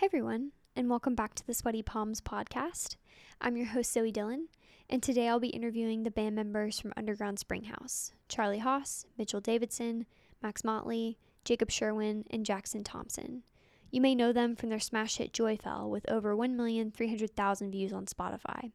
[0.00, 2.96] Hey everyone, and welcome back to the Sweaty Palms podcast.
[3.38, 4.48] I'm your host Zoe Dillon,
[4.88, 10.06] and today I'll be interviewing the band members from Underground Springhouse Charlie Haas, Mitchell Davidson,
[10.42, 13.42] Max Motley, Jacob Sherwin, and Jackson Thompson.
[13.90, 18.06] You may know them from their smash hit Joy Fell with over 1,300,000 views on
[18.06, 18.72] Spotify.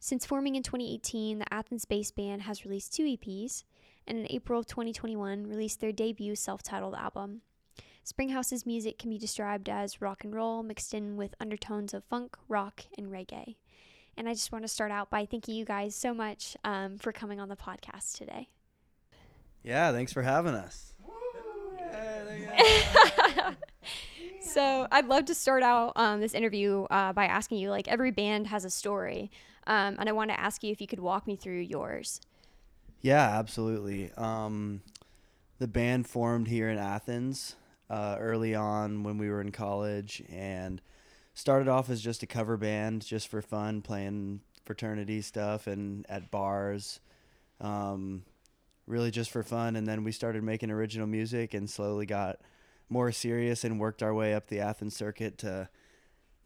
[0.00, 3.64] Since forming in 2018, the Athens based band has released two EPs,
[4.06, 7.42] and in April of 2021 released their debut self titled album.
[8.08, 12.38] Springhouse's music can be described as rock and roll mixed in with undertones of funk,
[12.48, 13.56] rock, and reggae.
[14.16, 17.12] And I just want to start out by thanking you guys so much um, for
[17.12, 18.48] coming on the podcast today.
[19.62, 20.94] Yeah, thanks for having us.
[24.40, 28.10] so I'd love to start out um, this interview uh, by asking you, like every
[28.10, 29.30] band has a story,
[29.66, 32.22] um, and I want to ask you if you could walk me through yours.
[33.02, 34.10] Yeah, absolutely.
[34.16, 34.80] Um,
[35.58, 37.54] the band formed here in Athens
[37.90, 40.80] uh, early on when we were in college, and
[41.34, 46.30] started off as just a cover band, just for fun, playing fraternity stuff and at
[46.30, 47.00] bars.
[47.60, 48.24] Um,
[48.86, 52.40] really just for fun, and then we started making original music and slowly got
[52.88, 55.68] more serious and worked our way up the Athens circuit to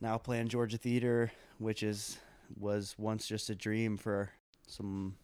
[0.00, 2.18] now playing Georgia Theater, which is
[2.58, 4.30] was once just a dream for
[4.66, 5.14] some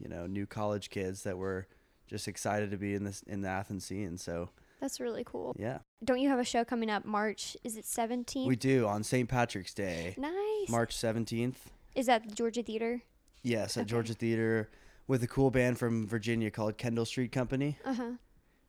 [0.00, 1.66] you know new college kids that were
[2.06, 4.18] just excited to be in this in the Athens scene.
[4.18, 5.54] So That's really cool.
[5.58, 7.56] yeah, Don't you have a show coming up March?
[7.64, 8.46] Is it 17th?
[8.46, 9.28] we do on St.
[9.28, 10.68] Patrick's Day, nice.
[10.68, 11.70] March seventeenth.
[11.94, 13.02] Is that the Georgia Theater?
[13.42, 13.90] Yes, at Okay.
[13.90, 14.68] Georgia Theater
[15.06, 18.10] with a cool band from Virginia called Kendall Street Company, Uh huh.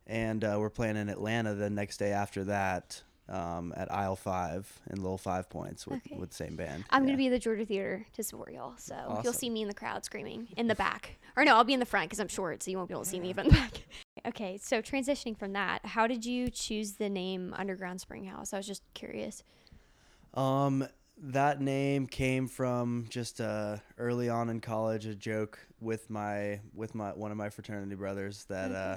[0.06, 3.02] and uh, we're playing in Atlanta the next day after that.
[3.28, 6.16] Um, at aisle five in Little Five Points with, Okay.
[6.18, 6.84] with the same band.
[6.88, 7.08] I'm Yeah.
[7.08, 9.74] gonna be at the Georgia Theater to support y'all, so you'll see me in the
[9.74, 11.18] crowd screaming in the back.
[11.36, 13.04] Or no, I'll be in the front because I'm short, so you won't be able
[13.04, 13.82] to see me from the back.
[14.26, 18.52] Okay, so transitioning from that, how did you choose the name Underground Springhouse?
[18.52, 19.44] I was just curious.
[20.34, 20.86] Um,
[21.20, 26.94] that name came from just uh, early on in college, a joke with my with
[26.94, 28.78] my one of my fraternity brothers that Okay.
[28.80, 28.96] uh,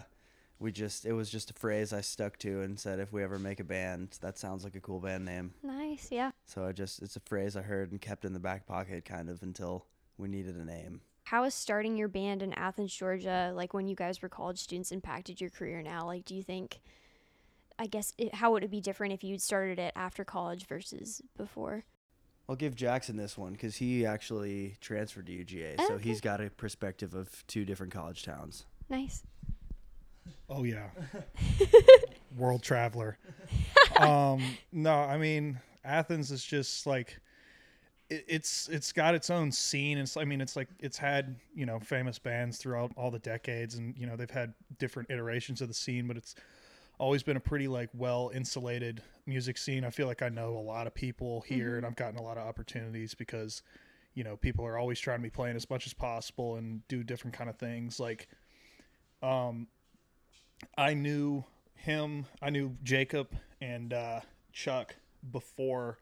[0.62, 3.40] we just it was just a phrase I stuck to and said if we ever
[3.40, 5.54] make a band, that sounds like a cool band name.
[5.64, 6.32] Nice, yeah.
[6.46, 9.30] So I just it's a phrase I heard and kept in the back pocket kind
[9.30, 11.02] of until we needed a name.
[11.24, 14.92] How has starting your band in Athens, Georgia, like when you guys were college students,
[14.92, 16.06] impacted your career now?
[16.06, 16.80] Like, do you think,
[17.80, 21.22] I guess, it, how would it be different if you'd started it after college versus
[21.38, 21.86] before?
[22.50, 26.04] I'll give Jackson this one because he actually transferred to UGA, so Okay.
[26.04, 28.66] he's got a perspective of two different college towns.
[28.90, 29.24] Nice.
[30.50, 30.90] Oh yeah,
[32.38, 33.18] world traveler.
[34.00, 37.20] um, no, I mean Athens is just like
[38.10, 39.98] it, it's it's got its own scene.
[39.98, 43.76] It's I mean it's like it's had you know famous bands throughout all the decades,
[43.76, 46.36] and you know they've had different iterations of the scene, but it's
[47.00, 49.84] always been a pretty like well insulated music scene.
[49.84, 52.38] I feel like I know a lot of people here, and I've gotten a lot
[52.38, 53.64] of opportunities because
[54.14, 57.04] you know people are always trying to be playing as much as possible and do
[57.04, 58.28] different kind of things like
[59.24, 59.68] um
[60.78, 61.46] I knew
[61.76, 63.30] him, I knew Jacob
[63.60, 64.22] and uh,
[64.54, 64.96] Chuck
[65.32, 65.98] before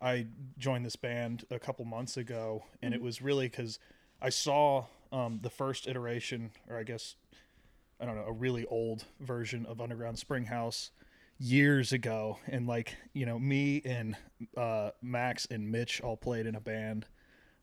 [0.00, 0.26] I
[0.58, 3.78] joined this band a couple months ago, and it was really because
[4.20, 7.16] I saw um, the first iteration, or I guess
[8.00, 10.90] I don't know, a really old version of Underground Springhouse
[11.38, 14.16] years ago, and like you know, me and
[14.56, 17.06] uh, Max and Mitch all played in a band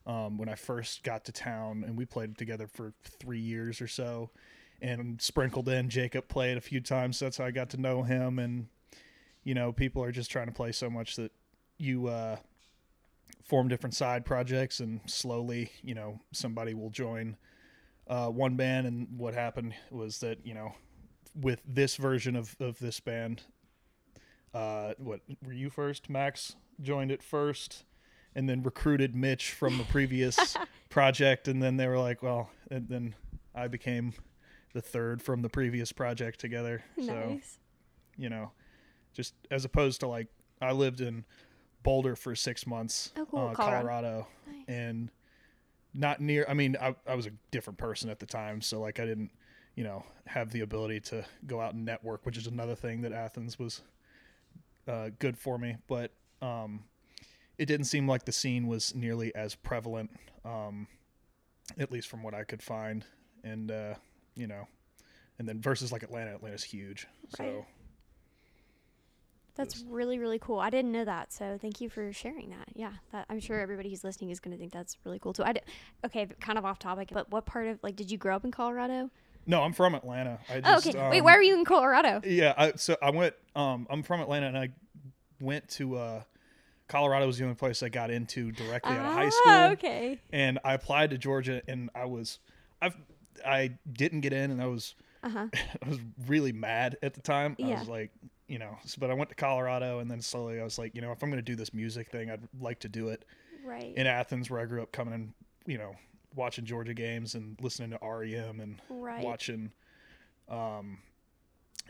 [0.06, 3.88] um, when I first got to town, and we played together for three years or
[3.88, 4.30] so
[4.82, 7.18] and sprinkled in Jacob played a few times.
[7.18, 8.40] So that's how I got to know him.
[8.40, 8.68] And
[9.44, 11.32] you know, people are just trying to play so much that
[11.78, 12.38] you uh,
[13.46, 17.38] form different side projects, and slowly, you know, somebody will join
[18.08, 18.88] uh, one band.
[18.88, 20.74] And what happened was that you know,
[21.34, 23.44] with this version of of this band,
[24.54, 26.10] uh, what were you first?
[26.10, 27.84] Max joined it first.
[28.36, 30.56] And then recruited Mitch from the previous
[30.90, 33.16] project, and then they were like, "Well," and then
[33.56, 34.14] I became
[34.78, 36.84] the third from the previous project together.
[37.04, 37.40] So,
[38.16, 38.52] you know,
[39.16, 40.28] just as opposed to like
[40.62, 41.26] I lived in
[41.82, 43.40] Boulder for six months, Oh, cool.
[43.48, 43.80] uh, Colorado.
[43.80, 44.66] Colorado, Nice.
[44.68, 45.10] and
[45.96, 46.46] not near.
[46.48, 49.32] I mean, I, I was a different person at the time, so like I didn't,
[49.76, 53.14] you know, have the ability to go out and network, which is another thing that
[53.14, 53.82] Athens was
[54.88, 55.78] uh, good for me.
[55.88, 56.84] But um,
[57.58, 60.12] it didn't seem like the scene was nearly as prevalent,
[60.46, 60.86] um,
[61.80, 63.04] at least from what I could find,
[63.44, 63.94] and uh,
[64.38, 64.68] you know,
[65.40, 67.44] and then versus like Atlanta, Atlanta's huge, so.
[67.44, 67.66] Right.
[69.56, 70.60] That's really really cool.
[70.60, 72.68] I didn't know that, so thank you for sharing that.
[72.76, 75.44] Yeah, that, I'm sure everybody who's listening is going to think that's really cool too.
[75.44, 75.62] I d-
[76.06, 78.52] okay, kind of off topic, but what part of like did you grow up in
[78.52, 79.10] Colorado?
[79.48, 80.38] No, I'm from Atlanta.
[80.48, 81.10] I Oh, just, okay.
[81.10, 82.22] Wait, um, why were you in Colorado?
[82.24, 83.34] Yeah, I, so I went.
[83.56, 84.70] Um, I'm from Atlanta, and I
[85.42, 86.22] went to uh,
[86.88, 90.20] Colorado was the only place I got into directly out of high Ah, school, okay.
[90.32, 92.38] and I applied to Georgia, and I was,
[92.80, 92.92] I,
[93.46, 95.48] I didn't get in, and I was, Uh huh.
[95.86, 97.56] I was really mad at the time.
[97.60, 98.12] I was like,
[98.48, 101.12] you know, but I went to Colorado, and then slowly I was like, you know,
[101.12, 103.26] if I'm going to do this music thing, I'd like to do it
[103.66, 103.94] Right.
[103.96, 105.34] in Athens, where I grew up, coming and
[105.66, 105.96] you know,
[106.36, 109.24] watching Georgia games and listening to REM and right.
[109.24, 109.72] watching
[110.50, 111.00] um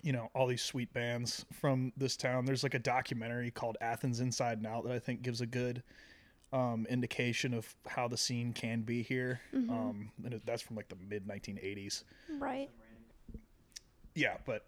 [0.03, 4.19] you know all these sweet bands from this town there's like a documentary called athens
[4.19, 5.81] inside and out that i think gives a good
[6.53, 9.69] um indication of how the scene can be here Mhm.
[9.69, 12.03] um and it- that's from like the mid 1980s
[12.39, 12.69] Right.
[14.15, 14.65] yeah but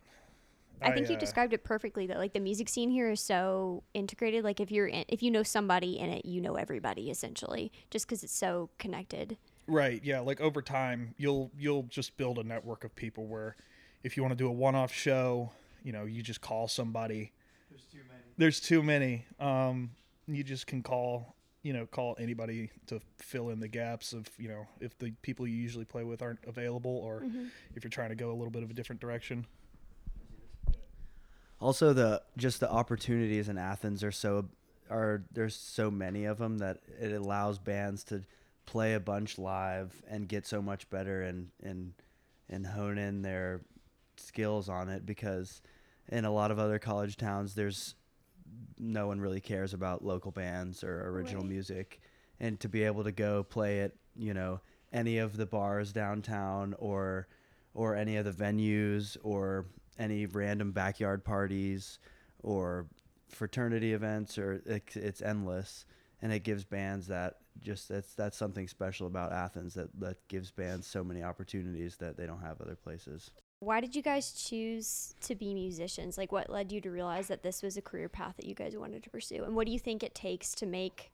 [0.81, 2.08] I think you uh, described it perfectly.
[2.08, 4.46] That like the music scene here is so integrated.
[4.46, 8.08] Like if you're in, if you know somebody in it, you know everybody essentially, just
[8.08, 9.38] because it's so connected.
[9.68, 13.58] right yeah like over time you'll you'll just build a network of people where
[14.04, 15.52] if you want to do a one-off show
[15.84, 17.34] you know you just call somebody
[17.70, 18.24] There's too many.
[18.38, 19.25] there's too many.
[19.38, 19.92] Um,
[20.28, 24.48] you just can call, you know, call anybody to fill in the gaps of, you
[24.48, 27.46] know, if the people you usually play with aren't available, or Mm-hmm.
[27.76, 29.46] if you're trying to go a little bit of a different direction.
[31.62, 34.46] Also, the just the opportunities in Athens are so
[34.90, 38.24] are there's so many of them that it allows bands to
[38.66, 41.94] play a bunch live and get so much better and and
[42.48, 43.62] and hone in their
[44.16, 45.62] skills on it because
[46.10, 47.96] in a lot of other college towns there's
[48.78, 51.51] no one really cares about local bands or original Right.
[51.51, 52.01] music
[52.40, 54.62] and to be able to go play at you know
[54.92, 57.28] any of the bars downtown or
[57.74, 59.66] or any of the venues or
[59.98, 62.00] any random backyard parties
[62.42, 62.88] or
[63.28, 65.86] fraternity events or it's, it's endless
[66.22, 70.51] and it gives bands that just that's that's something special about Athens that that gives
[70.51, 73.31] bands so many opportunities that they don't have other places.
[73.60, 76.18] Why did you guys choose to be musicians?
[76.18, 78.76] Like, what led you to realize that this was a career path that you guys
[78.78, 79.44] wanted to pursue?
[79.44, 81.12] And what do you think it takes to make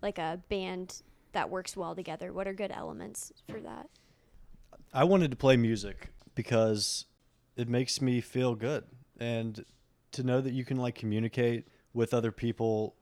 [0.00, 1.02] like a band
[1.32, 2.32] that works well together?
[2.32, 3.88] What are good elements for that?
[4.92, 7.06] I wanted to play music because
[7.56, 8.84] it makes me feel good
[9.18, 9.64] and
[10.12, 12.94] to know that you can like communicate with other people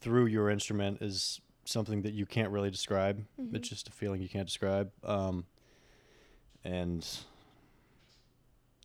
[0.00, 3.26] through your instrument is something that you can't really describe.
[3.38, 3.54] Mhm.
[3.54, 4.90] It's just a feeling you can't describe.
[5.04, 5.44] Um,
[6.64, 7.06] and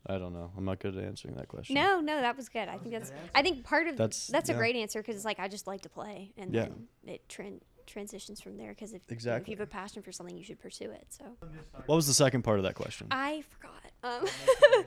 [0.06, 0.50] I don't know.
[0.56, 1.74] I'm not good at answering that question.
[1.74, 2.68] No, no, that was good.
[2.68, 3.10] I think that's.
[3.34, 5.80] I think part of That's- that's a great answer because it's like I just like
[5.82, 6.62] to play, and Yeah.
[6.64, 8.70] then it tran- transitions from there.
[8.70, 9.50] Because if, you know, if Exactly.
[9.52, 11.06] you have a passion for something, you should pursue it.
[11.08, 11.24] So
[11.86, 13.06] What was the second part of that question?
[13.10, 13.70] I forgot.
[14.02, 14.26] Um,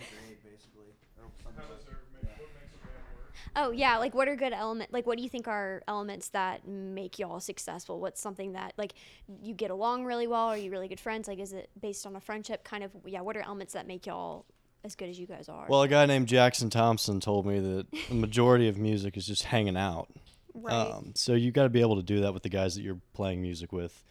[3.56, 4.92] oh yeah, like what are good element?
[4.94, 8.00] Like what do you think are elements that make y'all successful?
[8.00, 8.94] What's something that like
[9.42, 10.48] you get along really well?
[10.48, 11.28] Are you really good friends?
[11.28, 12.64] Like is it based on a friendship?
[12.64, 13.22] Kind of yeah.
[13.22, 14.46] What are elements that make y'all
[14.88, 15.66] as good as you guys are?
[15.70, 19.44] Well, a guy named Jackson Thompson told me that the majority of music is just
[19.44, 20.08] hanging out.
[20.56, 20.74] right.
[20.74, 23.00] Um, so you got to be able to do that with the guys that you're
[23.14, 24.04] playing music with,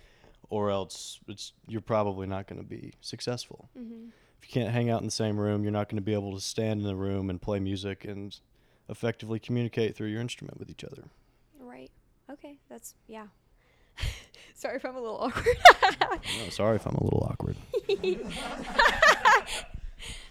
[0.51, 3.69] or else it's you're probably not going to be successful.
[3.77, 6.13] hmm If you can't hang out in the same room, you're not going to be
[6.15, 8.39] able to stand in the room and play music and
[8.89, 11.05] effectively communicate through your instrument with each other.
[11.59, 11.91] Right.
[12.31, 12.59] Okay.
[12.69, 13.27] That's yeah.
[14.55, 15.57] Sorry if I'm a little awkward.
[16.45, 17.57] Oh, sorry if I'm a little awkward.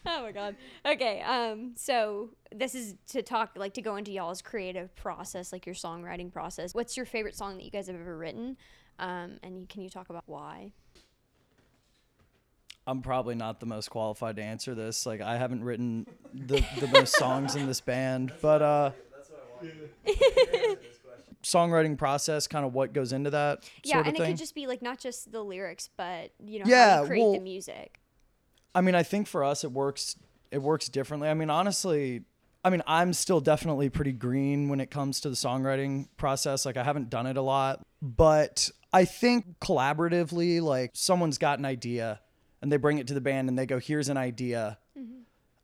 [0.08, 0.56] oh my god.
[0.86, 1.22] Okay.
[1.22, 1.74] Um.
[1.76, 6.32] So this is to talk like to go into y'all's creative process, like your songwriting
[6.32, 6.74] process.
[6.74, 8.58] What's your favorite song that you guys have ever written?
[9.00, 9.40] Um.
[9.44, 10.72] And you, can you talk about why?
[12.88, 15.06] I'm probably not the most qualified to answer this.
[15.08, 18.92] Like I haven't written the the most songs in this band, but uh
[21.44, 24.28] songwriting process kind of what goes into that Yeah, and it thing.
[24.32, 27.22] could just be like not just the lyrics, but you know Yeah, how you create
[27.24, 28.00] well- the music.
[28.76, 30.16] I mean, I think for us it works
[30.52, 31.28] it works differently.
[31.30, 32.22] I mean, honestly,
[32.64, 36.66] I mean, I'm still definitely pretty green when it comes to the songwriting process.
[36.66, 41.66] Like I haven't done it a lot, but I think collaboratively like someone's got an
[41.66, 42.20] idea
[42.62, 44.78] and they bring it to the band and they go, "Here's an idea."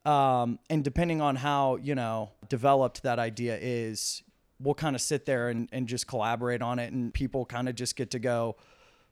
[0.06, 4.24] Um, and depending on how, you know, developed that idea is,
[4.60, 7.76] we'll kind of sit there and, and just collaborate on it and people kind of
[7.76, 8.56] just get to go,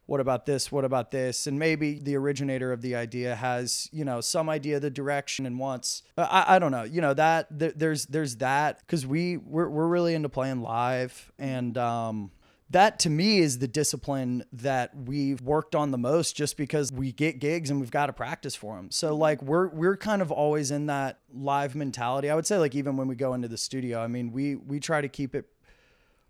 [0.10, 1.46] what about this what about this?
[1.46, 5.46] And maybe the originator of the idea has you know some idea of the direction
[5.46, 9.38] and wants i, I don't know you know that th- there's there's that because we
[9.38, 11.32] we're, we're really into playing live.
[11.38, 12.32] And um
[12.72, 17.12] that to me is the discipline that we've worked on the most just because we
[17.12, 20.32] get gigs and we've got to practice for them so like we're we're kind of
[20.32, 22.30] always in that live mentality.
[22.32, 24.80] I would say like even when we go into the studio i mean we we
[24.80, 25.46] try to keep it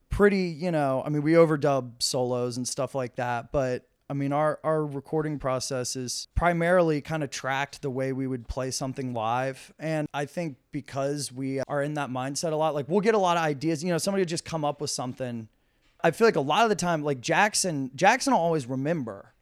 [0.10, 4.34] pretty, you know, I mean, we overdub solos and stuff like that, but I mean,
[4.34, 9.14] our, our recording process is primarily kind of tracked the way we would play something
[9.14, 9.72] live.
[9.78, 13.20] And I think because we are in that mindset a lot, like we'll get a
[13.20, 13.84] lot of ideas.
[13.84, 15.48] You know, somebody just come up with something.
[16.04, 19.36] I feel like a lot of the time, like Jackson, Jackson will always remember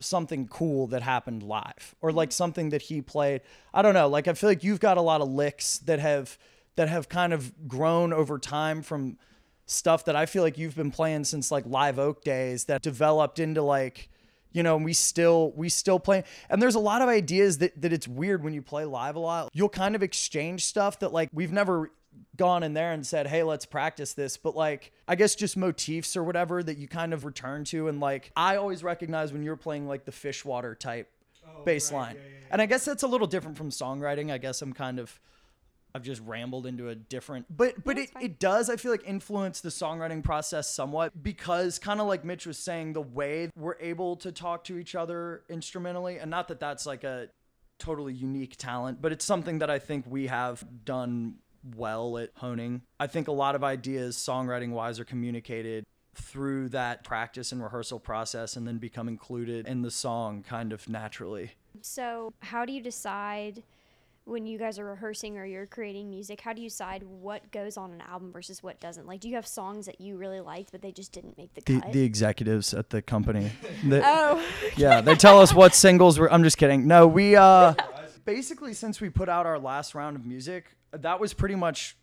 [0.00, 2.34] something cool that happened live or like mm-hmm.
[2.34, 3.42] something that he played.
[3.74, 4.08] I don't know.
[4.08, 6.38] Like I feel like you've got a lot of licks that have
[6.76, 9.18] that have kind of grown over time from
[9.66, 13.38] stuff that I feel like you've been playing since like Live Oak days that developed
[13.38, 14.08] into like
[14.52, 17.92] you know, we still we still play and there's a lot of ideas that that
[17.92, 19.50] it's weird when you play live a lot.
[19.52, 21.90] You'll kind of exchange stuff that like we've never
[22.36, 26.16] gone in there and said, "Hey, let's practice this." But like, I guess just motifs
[26.16, 29.56] or whatever that you kind of return to, and like, I always recognize when you're
[29.56, 31.10] playing like the Fishwater type
[31.46, 32.16] oh, bass line,
[32.50, 34.30] and I guess that's a little different from songwriting.
[34.30, 35.18] I guess I'm kind of,
[35.96, 38.22] I've just rambled into a different, but but it, fine.
[38.22, 42.46] it does I feel like influence the songwriting process somewhat because kind of like Mitch
[42.46, 46.60] was saying, the way we're able to talk to each other instrumentally, and not that
[46.60, 47.28] that's like a
[47.78, 51.36] totally unique talent, but it's something that I think we have done
[51.74, 52.82] well at honing.
[53.00, 58.00] I think a lot of ideas, songwriting wise, are communicated through that practice and rehearsal
[58.00, 61.52] process and then become included in the song kind of naturally.
[61.80, 63.62] So, how do you decide
[64.26, 66.40] when you guys are rehearsing or you're creating music?
[66.40, 69.06] How do you decide what goes on an album versus what doesn't?
[69.06, 71.62] Like, do you have songs that you really liked but they just didn't make the
[71.64, 71.92] The, cut?
[71.92, 73.52] the executives at the company.
[73.88, 74.42] the- oh,
[74.76, 76.28] yeah, they tell us what singles we're.
[76.28, 76.86] I'm just kidding.
[76.88, 77.74] No, we uh,
[78.24, 81.96] basically since we put out our last round of music, that was pretty much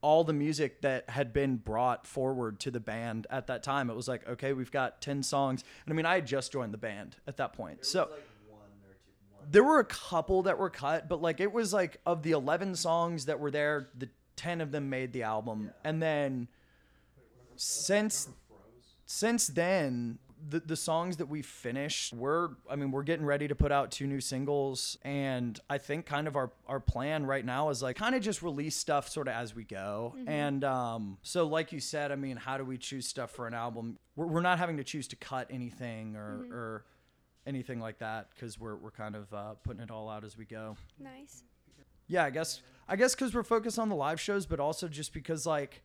[0.00, 3.90] all the music that had been brought forward to the band at that time.
[3.90, 6.72] It was like, okay, we've got ten songs, and I mean, I had just joined
[6.72, 8.08] the band at that point, so.
[9.50, 12.74] There were a couple that were cut, but like it was like of the 11
[12.74, 15.70] songs that were there, the 10 of them made the album.
[15.84, 16.48] And then
[17.56, 18.28] since
[19.04, 23.56] since then the, the songs that we finished we're i mean we're getting ready to
[23.56, 24.96] put out two new singles.
[25.02, 28.42] And i think kind of our, our plan right now is like kind of just
[28.42, 30.14] release stuff sort of as we go.
[30.26, 33.54] And um so like you said i mean how do we choose stuff for an
[33.54, 33.98] album?
[34.14, 36.84] We're, we're not having to choose to cut anything or or
[37.48, 40.44] anything like that because we're, we're kind of uh, putting it all out as we
[40.44, 41.42] go nice.
[42.06, 45.12] yeah, I guess I guess because we're focused on the live shows, but also just
[45.12, 45.82] because like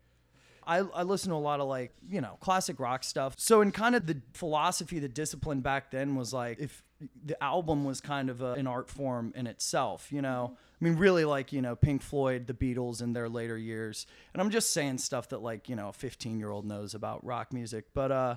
[0.65, 3.35] I, I listen to a lot of like you know classic rock stuff.
[3.37, 6.83] So in kind of the philosophy, the discipline back then was like if
[7.25, 10.55] the album was kind of a, an art form in itself, you know.
[10.81, 14.41] I mean, really like you know Pink Floyd, the Beatles in their later years, and
[14.41, 17.53] I'm just saying stuff that like you know a 15 year old knows about rock
[17.53, 18.35] music, but uh.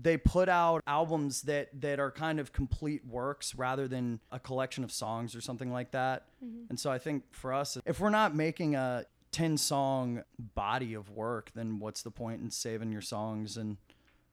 [0.00, 4.84] They put out albums that, that are kind of complete works rather than a collection
[4.84, 6.26] of songs or something like that.
[6.70, 10.22] And so I think for us, if we're not making a 10 song
[10.54, 13.76] body of work, then what's the point in saving your songs and,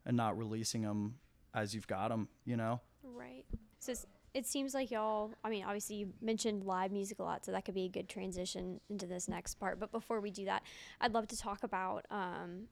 [0.05, 1.15] and not releasing them
[1.53, 2.81] as you've got them, you know?
[3.03, 3.45] Right.
[3.79, 3.93] So
[4.36, 7.63] it seems like y'all, I mean, obviously you mentioned live music a lot, so that
[7.63, 9.79] could be a good transition into this next part.
[9.79, 10.63] But before we do that,
[11.00, 12.63] I'd love to talk about um,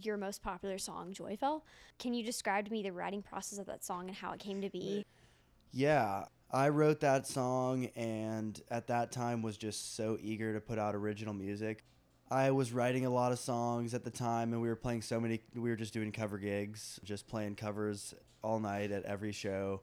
[0.00, 1.64] your most popular song, Joyful.
[1.98, 4.60] Can you describe to me the writing process of that song and how it came
[4.60, 5.04] to be?
[5.72, 10.78] Yeah, I wrote that song and at that time was just so eager to put
[10.78, 11.84] out original music.
[12.30, 15.20] I was writing a lot of songs at the time and we were playing so
[15.20, 19.80] many we were just doing cover gigs, just playing covers all night at every show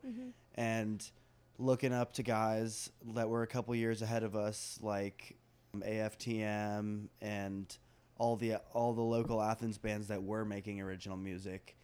[0.55, 1.09] and
[1.57, 5.37] looking up to guys that were a couple years ahead of us like
[5.73, 7.77] um, AFTM and
[8.19, 11.75] all the all the local Athens bands that were making original music.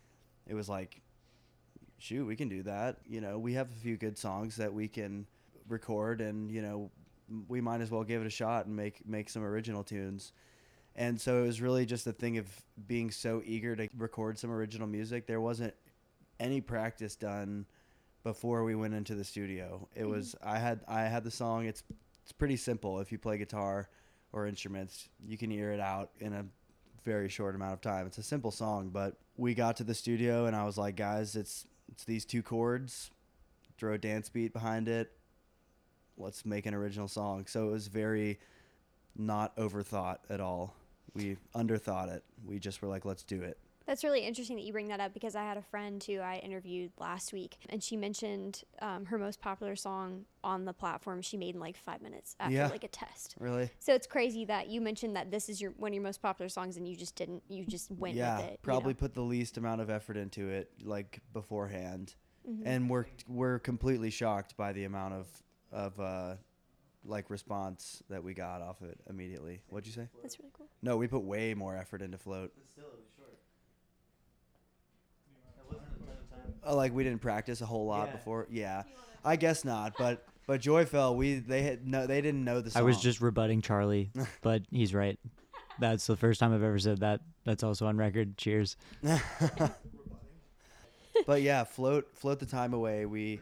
[0.48, 1.02] It was like
[2.04, 2.98] shoot, we can do that.
[3.08, 5.26] You know, we have a few good songs that we can
[5.70, 6.92] record, and you know,
[7.48, 10.34] we might as well give it a shot and make make some original tunes.
[10.96, 12.48] And so it was really just a thing of
[12.88, 15.26] being so eager to record some original music.
[15.26, 15.74] There wasn't
[16.40, 17.66] any practice done
[18.24, 19.88] before we went into the studio.
[19.96, 20.12] It mm-hmm.
[20.12, 21.66] was I had I had the song.
[21.66, 21.84] It's
[22.22, 23.00] it's pretty simple.
[23.00, 23.90] If you play guitar
[24.34, 26.46] or instruments, you can ear it out in a
[27.06, 28.08] very short amount of time.
[28.08, 31.36] It's a simple song, but we got to the studio and I was like, guys,
[31.36, 33.12] it's it's these two chords,
[33.78, 35.12] throw a dance beat behind it.
[36.18, 37.46] Let's make an original song.
[37.48, 38.40] So it was very
[39.16, 40.76] not overthought at all.
[41.14, 42.24] We underthought it.
[42.46, 43.58] We just were like, let's do it.
[43.86, 46.38] That's really interesting that you bring that up because I had a friend who I
[46.38, 51.36] interviewed last week, and she mentioned um, her most popular song on the platform she
[51.38, 52.68] made in like five minutes after Yeah.
[52.68, 53.36] like a test.
[53.40, 53.70] Really?
[53.80, 56.48] So it's crazy that you mentioned that this is your one of your most popular
[56.50, 57.44] songs, and you just didn't.
[57.50, 58.52] You just went yeah, with it.
[58.54, 59.00] you probably know?
[59.00, 62.16] put the least amount of effort into it, like beforehand,
[62.50, 62.68] Mm-hmm.
[62.68, 65.28] and we're we're completely shocked by the amount of
[65.72, 66.36] of uh,
[67.06, 69.62] like response that we got off of it immediately.
[69.70, 70.10] What'd you say?
[70.22, 70.68] That's really cool.
[70.82, 72.52] No, we put way more effort into float.
[76.34, 78.16] Uh, like we didn't practice a whole lot Yeah.
[78.16, 78.48] before.
[78.50, 78.84] Yeah,
[79.26, 79.94] I guess not.
[79.98, 81.16] But but Joy fell.
[81.16, 82.82] We they had no they didn't know the song.
[82.82, 85.20] I was just rebutting Charlie, but he's right.
[85.80, 87.22] That's the first time I've ever said that.
[87.46, 88.38] That's also on record.
[88.38, 88.78] Cheers.
[91.26, 93.06] but yeah, float float the time away.
[93.06, 93.40] We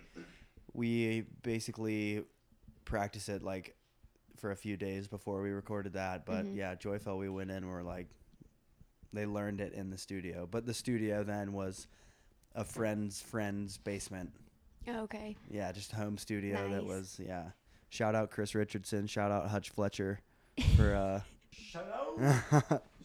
[0.73, 2.23] we basically
[2.85, 3.75] practice it like
[4.37, 6.25] for a few days before we recorded that.
[6.25, 6.55] But Mhm.
[6.55, 8.07] yeah, Joyfell we went in and we're like
[9.13, 10.47] they learned it in the studio.
[10.49, 11.87] But the studio then was
[12.55, 14.31] a friend's friend's basement.
[14.87, 15.35] Oh, okay.
[15.49, 17.49] Yeah, just home studio that was yeah.
[17.89, 20.19] Shout out Chris Richardson, shout out Hutch Fletcher
[20.75, 22.17] for uh Shout out.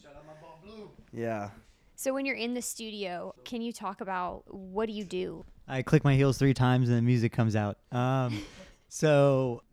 [0.01, 0.89] Shout out my ball blue.
[1.13, 1.49] yeah.
[1.95, 5.45] So when you're in the studio, can you talk about what do you do?
[5.67, 7.77] I click my heels three times and the music comes out.
[7.91, 8.41] Um,
[8.89, 9.63] so,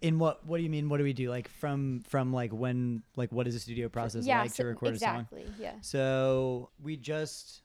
[0.00, 0.88] in what what do you mean?
[0.88, 1.28] What do we do?
[1.28, 4.68] Like from from like when like what is the studio process yeah, like so- to
[4.68, 5.26] record a song?
[5.30, 5.44] exactly.
[5.58, 5.74] Yeah.
[5.80, 7.62] So we just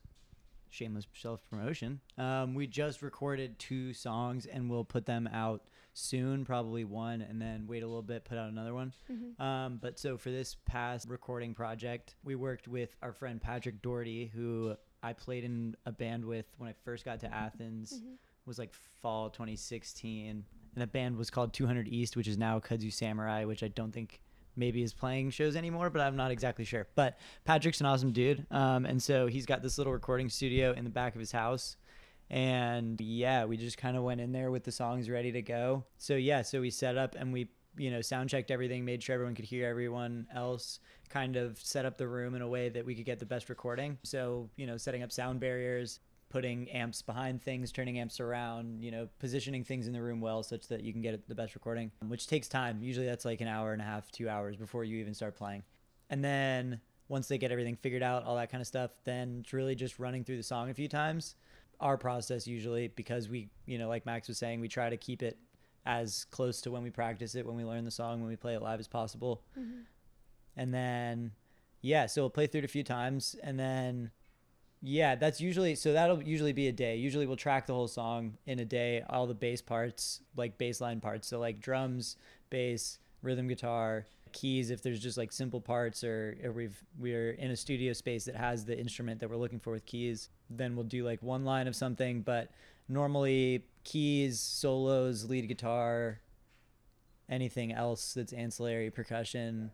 [0.70, 2.00] shameless self promotion.
[2.18, 7.42] Um, we just recorded two songs and we'll put them out soon, probably one, and
[7.42, 8.94] then wait a little bit, put out another one.
[9.12, 9.40] Mhm.
[9.42, 14.28] Um, but so for this past recording project, we worked with our friend Patrick Doherty,
[14.28, 18.02] who I played in a band with when I first got to Athens.
[18.46, 22.94] Was like fall 2016, and the band was called 200 East, which is now Kudzu
[22.94, 24.22] Samurai, which I don't think
[24.58, 26.88] maybe is playing shows anymore, but I'm not exactly sure.
[26.96, 30.84] But Patrick's an awesome dude, um, and so he's got this little recording studio in
[30.84, 31.78] the back of his house.
[32.30, 35.86] And yeah, we just kind of went in there with the songs ready to go.
[35.98, 37.48] So yeah, so we set up and we,
[37.78, 41.86] you know, sound checked everything, made sure everyone could hear everyone else, kind of set
[41.86, 43.98] up the room in a way that we could get the best recording.
[44.04, 46.00] So, you know, setting up sound barriers,
[46.30, 50.44] putting amps behind things, turning amps around, you know, positioning things in the room well
[50.44, 52.82] such that you can get the best recording, which takes time.
[52.82, 55.64] Usually that's like an hour and a half, two hours before you even start playing.
[56.10, 59.54] And then once they get everything figured out, all that kind of stuff, then it's
[59.54, 61.36] really just running through the song a few times.
[61.80, 65.24] Our process usually, because we, you know, like Max was saying, we try to keep
[65.24, 65.38] it
[65.86, 68.56] as close to when we practice it, when we learn the song, when we play
[68.56, 69.44] it live as possible.
[69.58, 69.82] Mm-hmm.
[70.58, 71.32] And then,
[71.82, 73.38] yeah, so we'll play through it a few times.
[73.42, 74.12] And then,
[74.82, 76.98] yeah, that's usually, so that'll usually be a day.
[76.98, 80.82] Usually we'll track the whole song in a day, all the bass parts, like bass
[80.82, 81.28] line parts.
[81.28, 82.18] So, like drums,
[82.50, 87.52] bass, rhythm guitar, keys if there's just like simple parts or, or we've we're in
[87.52, 90.86] a studio space that has the instrument that we're looking for with keys then we'll
[90.86, 92.50] do like one line of something but
[92.88, 96.20] normally keys solos lead guitar
[97.30, 99.72] anything else that's ancillary percussion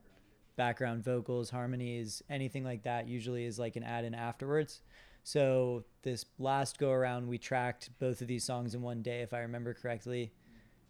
[0.55, 4.81] background vocals harmonies anything like that usually is like an add in afterwards.
[5.23, 9.33] So this last go around we tracked both of these songs in one day if
[9.33, 10.33] i remember correctly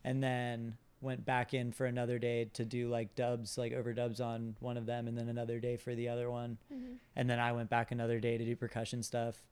[0.04, 4.56] and then went back in for another day to do like dubs like overdubs on
[4.60, 6.58] one of them and then another day for the other one.
[6.74, 6.94] Mm-hmm.
[7.16, 9.44] And then i went back another day to do percussion stuff.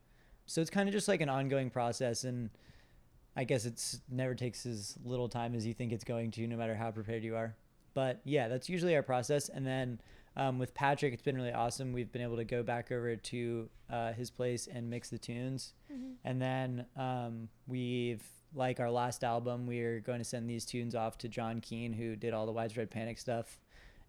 [0.47, 2.49] So it's kind of just like an ongoing process and
[3.35, 6.57] i guess it's never takes as little time as you think it's going to no
[6.57, 7.55] matter how prepared you are
[7.93, 9.99] but yeah that's usually our process and then
[10.37, 13.69] um, with patrick it's been really awesome we've been able to go back over to
[13.89, 15.73] uh, his place and mix the tunes
[16.23, 18.23] and then um, we've
[18.55, 22.15] like our last album we're going to send these tunes off to john keane who
[22.15, 23.57] did all the widespread panic stuff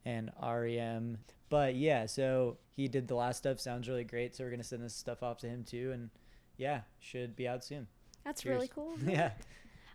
[0.05, 1.19] and rem
[1.49, 4.67] but yeah so he did the last stuff sounds really great so we're going to
[4.67, 6.11] send this stuff off to him too and
[6.57, 7.87] yeah should be out soon
[8.25, 8.55] That's Cheers.
[8.55, 8.95] really cool.
[9.07, 9.33] yeah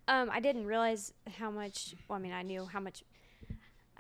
[0.09, 1.93] Um, I didn't realize how much.
[2.07, 3.03] Well, I mean, I knew how much.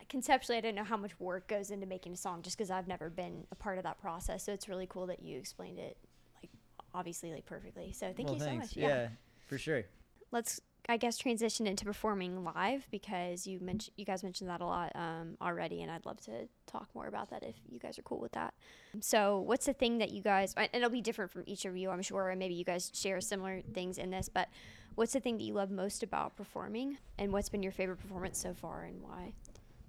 [0.09, 2.87] Conceptually, I didn't know how much work goes into making a song, just because I've
[2.87, 4.43] never been a part of that process.
[4.43, 5.97] So it's really cool that you explained it,
[6.41, 6.49] like
[6.93, 7.91] obviously, like perfectly.
[7.91, 8.75] So thank well, you so thanks.
[8.75, 8.77] much.
[8.77, 9.09] yeah
[9.47, 9.83] for sure
[10.29, 14.65] Let's, I guess, transition into performing live because you mentioned you guys mentioned that a
[14.65, 18.01] lot um, already, and I'd love to talk more about that if you guys are
[18.01, 18.53] cool with that.
[18.99, 20.53] So, what's the thing that you guys?
[20.57, 23.21] And it'll be different from each of you, I'm sure, and maybe you guys share
[23.21, 24.27] similar things in this.
[24.27, 24.49] But
[24.95, 28.37] what's the thing that you love most about performing, and what's been your favorite performance
[28.37, 29.31] so far, and why?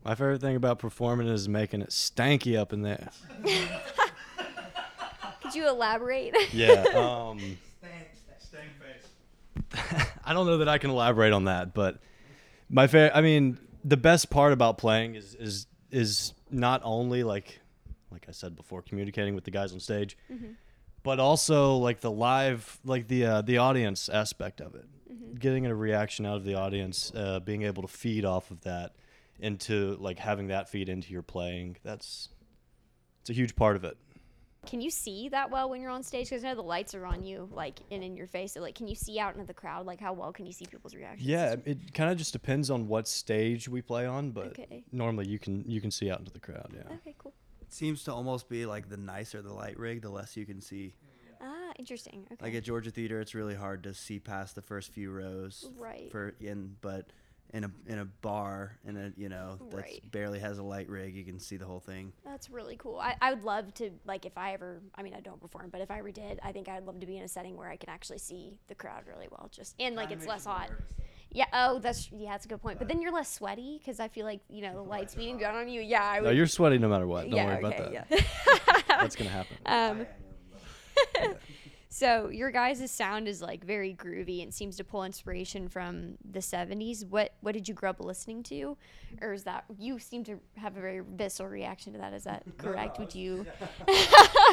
[0.09, 3.11] My favorite thing about performing is making it stanky up in there.
[5.43, 6.35] Could you elaborate?
[6.51, 6.83] Yeah.
[6.97, 7.59] Um,
[8.39, 8.71] Stank
[9.93, 10.07] face.
[10.25, 11.99] I don't know that I can elaborate on that, but
[12.71, 13.13] my favorite.
[13.15, 17.61] I mean, the best part about playing is is is not only like
[18.11, 20.17] like I said before, communicating with the guys on stage,
[21.03, 24.87] but also like the live, like the uh, the audience aspect of it,
[25.39, 28.95] getting a reaction out of the audience, uh, being able to feed off of that
[29.41, 31.77] into like having that feed into your playing.
[31.83, 32.29] That's
[33.21, 33.97] it's a huge part of it.
[34.67, 36.29] can you see that well when you're on stage?
[36.31, 38.53] Because I know the lights are on you, like and in your face.
[38.55, 39.87] So, like, can you see out into the crowd?
[39.87, 41.29] Like, how well can you see people's reactions?
[41.29, 44.85] Yeah, it kind of just depends on what stage we play on, but Okay.
[44.93, 46.73] normally you can you can see out into the crowd.
[46.75, 46.93] Yeah.
[46.97, 47.33] Okay, cool.
[47.61, 50.61] It seems to almost be like the nicer the light rig, the less you can
[50.61, 50.95] see.
[51.41, 52.27] Ah, interesting.
[52.33, 52.47] Okay.
[52.47, 55.71] Like at Georgia Theater, it's really hard to see past the first few rows.
[55.79, 56.11] Right.
[56.11, 57.11] For in, but
[57.55, 60.03] in a in a bar in a you know that Right.
[60.11, 62.13] barely has a light rig, you can see the whole thing.
[62.25, 62.99] That's really cool.
[62.99, 65.81] I, I would love to like if I ever I mean I don't perform, but
[65.81, 67.77] if I ever did, I think I'd love to be in a setting where I
[67.77, 69.49] can actually see the crowd really well.
[69.51, 70.71] Just and like it's less hot.
[71.31, 71.45] Yeah.
[71.53, 72.79] Oh, that's yeah, that's a good point.
[72.79, 75.55] But then you're less sweaty because I feel like you know the lights beating down
[75.57, 75.81] on you.
[75.81, 76.27] Yeah, I would.
[76.27, 77.23] No, you're sweaty no matter what.
[77.29, 78.07] Don't yeah, worry okay, about that.
[78.11, 78.83] Yeah.
[78.89, 79.57] That's gonna happen.
[79.67, 80.07] Um,
[81.91, 86.41] so your guys' sound is like very groovy and seems to pull inspiration from the
[86.41, 87.05] 70s.
[87.07, 88.77] What what did you grow up listening to?
[89.23, 92.13] Or is that you seem to have a very visceral reaction to that?
[92.13, 92.99] Is that correct?
[92.99, 93.47] Would you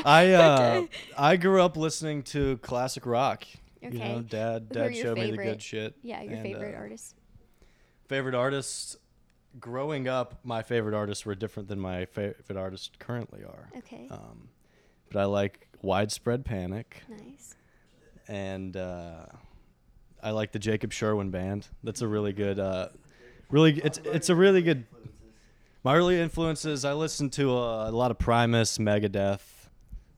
[0.05, 0.83] I uh,
[1.17, 3.45] I grew up listening to classic rock.
[3.81, 4.13] You Okay.
[4.13, 5.95] know, dad Who dad your showed me the favorite- good shit.
[6.01, 7.13] Yeah, your and, favorite uh, artists?
[8.07, 8.97] Favorite artists.
[9.59, 13.69] Growing up, my favorite artists were different than my favorite artists currently are.
[13.77, 14.07] Okay.
[14.11, 14.49] Um,
[15.11, 17.55] but I like Widespread Panic, nice.
[18.27, 19.25] and uh,
[20.21, 21.67] I like the Jacob Sherwin Band.
[21.83, 22.89] That's a really good, uh,
[23.49, 24.85] really it's it's a really good.
[25.83, 29.41] My early influences, I listened to a, a lot of Primus, Megadeth.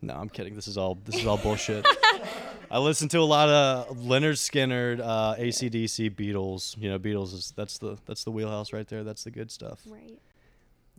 [0.02, 0.56] No, I'm kidding.
[0.56, 1.86] This is all this is all bullshit.
[2.72, 6.78] I listened to a lot of Lynyrd Skynyrd, uh, ACDC, Beatles.
[6.82, 9.04] You know, Beatles is that's the that's the wheelhouse right there.
[9.04, 9.82] That's the good stuff.
[9.86, 10.20] Right.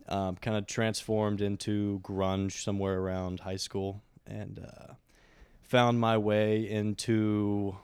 [0.07, 4.93] Um, kind of transformed into grunge somewhere around high school, and uh,
[5.63, 7.75] found my way into,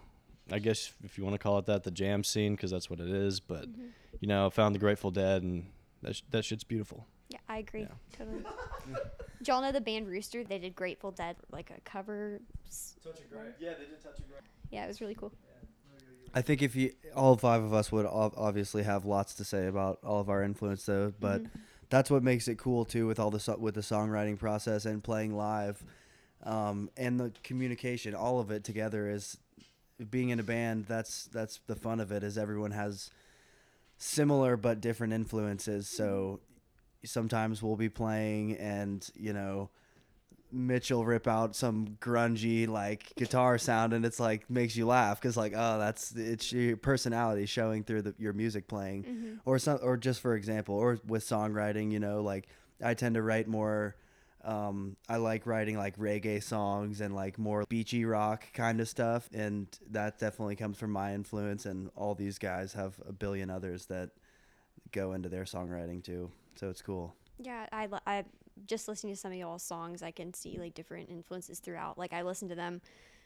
[0.52, 3.00] I guess if you want to call it that, the jam scene because that's what
[3.00, 3.40] it is.
[3.40, 3.86] But Mm-hmm.
[4.22, 5.66] you know, found the Grateful Dead, and
[6.02, 7.06] that sh- that shit's beautiful.
[7.30, 7.82] Yeah, I agree.
[7.82, 7.88] Yeah.
[8.18, 8.44] Totally.
[9.40, 10.44] Did y'all know the band Rooster?
[10.44, 12.40] They did Grateful Dead, like a cover.
[12.68, 12.96] s-
[13.60, 14.38] Yeah, they did Touch of Grey.
[14.72, 15.32] Yeah, it was really cool.
[16.34, 20.00] I think if you all five of us would obviously have lots to say about
[20.04, 21.60] all of our influence though, but Mm-hmm.
[21.90, 25.04] that's what makes it cool too with all the so- with the songwriting process and
[25.04, 25.84] playing live,
[26.46, 28.14] um, and the communication.
[28.16, 29.38] All of it together is
[30.12, 30.86] being in a band.
[30.88, 32.24] That's that's the fun of it.
[32.24, 33.10] Is everyone has
[33.98, 35.88] similar but different influences.
[35.88, 36.40] So
[37.04, 39.70] sometimes we'll be playing and you know
[40.52, 45.38] Mitchell rip out some grungy like guitar sound and it's like makes you laugh because
[45.38, 49.34] like oh that's it's your personality showing through the, your music playing Mm-hmm.
[49.46, 52.48] or some or just for example or with songwriting you know like
[52.84, 53.96] I tend to write more
[54.46, 59.28] um, I like writing like reggae songs and like more beachy rock kind of stuff
[59.34, 63.88] and that definitely comes from my influence and all these guys have a billion others
[63.88, 64.12] that
[64.92, 68.24] go into their songwriting too so it's cool Yeah, I, I
[68.66, 71.98] just listening to some of y'all's songs, I can see like different influences throughout.
[71.98, 72.82] Like I listen to them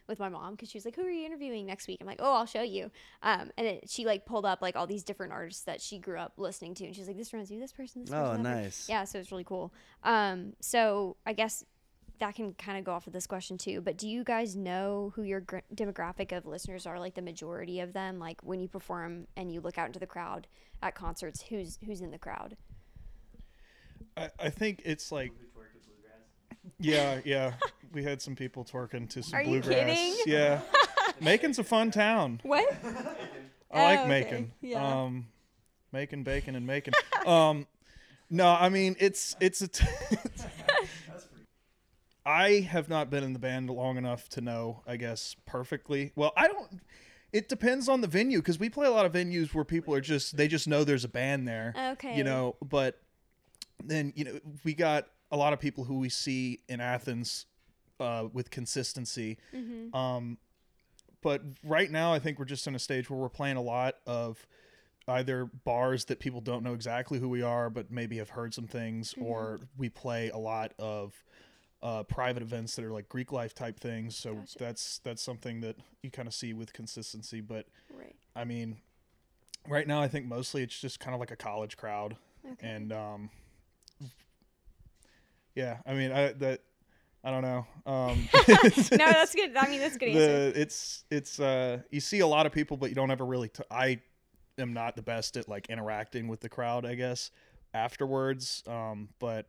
[0.09, 2.19] with my mom because she was like, "Who are you interviewing next week?" I'm like,
[2.19, 2.91] "Oh, I'll show you."
[3.23, 6.17] Um, and it, she like pulled up like all these different artists that she grew
[6.17, 8.43] up listening to, and she's like, "This reminds me of this person." This Oh, person,
[8.43, 8.89] nice.
[8.89, 9.71] Yeah, so it's really cool.
[10.03, 11.63] Um, so I guess
[12.19, 13.79] that can kind of go off of this question too.
[13.79, 16.99] But do you guys know who your gr- demographic of listeners are?
[16.99, 20.07] Like the majority of them, like when you perform and you look out into the
[20.07, 20.47] crowd
[20.81, 22.57] at concerts, who's who's in the crowd?
[24.17, 25.31] I, I think it's like.
[26.79, 27.53] Yeah, yeah.
[27.91, 29.95] We had some people twerking to some Are you bluegrass.
[29.97, 30.15] kidding?
[30.25, 30.61] Yeah.
[31.21, 32.39] Macon's a fun town.
[32.43, 32.71] What?
[33.71, 34.07] I like Oh, okay.
[34.07, 34.51] Macon.
[34.61, 35.03] Yeah.
[35.03, 35.27] Um,
[35.91, 36.93] Macon, bacon, and Macon.
[37.25, 37.67] um,
[38.29, 39.67] no, I mean it's it's a.
[39.67, 39.85] T-
[42.25, 46.11] I have not been in the band long enough to know, I guess, perfectly.
[46.15, 46.81] Well, I don't.
[47.31, 50.01] It depends on the venue because we play a lot of venues where people are
[50.01, 51.73] just they just know there's a band there.
[51.93, 52.17] Okay.
[52.17, 52.99] You know, but
[53.83, 57.45] then you know we got a lot of people who we see in Athens
[57.99, 59.37] uh, with consistency.
[59.93, 60.37] Um,
[61.21, 63.95] but right now, I think we're just in a stage where we're playing a lot
[64.07, 64.47] of
[65.07, 68.67] either bars that people don't know exactly who we are, but maybe have heard some
[68.67, 71.13] things, or we play a lot of
[71.81, 74.15] uh, private events that are like Greek life type things.
[74.15, 74.59] So Gotcha.
[74.59, 77.41] that's that's something that you kind of see with consistency.
[77.41, 78.15] But Right.
[78.35, 78.77] I mean,
[79.67, 82.67] right now, I think mostly it's just kind of like a college crowd, Okay.
[82.67, 83.29] and um,
[85.55, 86.61] yeah, I mean, I that
[87.23, 87.67] I don't know.
[87.85, 89.55] Um, no, that's good.
[89.57, 90.51] I mean, that's good answer.
[90.51, 93.49] the it's it's uh you see a lot of people but you don't ever really
[93.49, 93.99] t- I
[94.57, 97.31] am not the best at like interacting with the crowd I guess
[97.73, 99.47] afterwards um but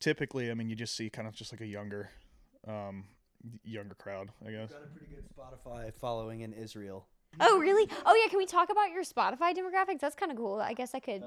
[0.00, 2.10] typically I mean you just see kind of just like a younger
[2.68, 3.04] um
[3.64, 7.06] younger crowd I guess got a pretty good Spotify following in Israel
[7.40, 7.88] Oh, really?
[8.04, 8.28] Oh, yeah.
[8.28, 10.00] Can we talk about your Spotify demographics?
[10.00, 10.60] That's kind of cool.
[10.60, 11.24] I guess I could.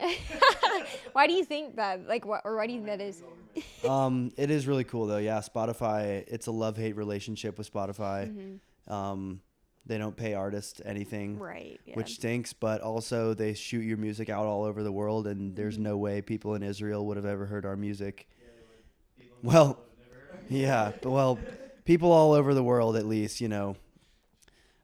[1.12, 2.06] why do you think that?
[2.08, 3.22] Like, what or why do you think that is?
[3.88, 5.18] um, it is really cool though.
[5.18, 6.24] Yeah, Spotify.
[6.26, 8.58] It's a love hate relationship with Spotify.
[8.88, 9.40] Um,
[9.84, 11.80] they don't pay artists anything, Right.
[11.84, 11.94] Yeah.
[11.94, 12.52] which stinks.
[12.52, 16.22] But also, they shoot your music out all over the world, and there's no way
[16.22, 18.28] people in Israel would have ever heard our music.
[19.42, 19.80] Well,
[20.48, 21.38] yeah, well,
[21.84, 23.74] people all over the world, at least, you know,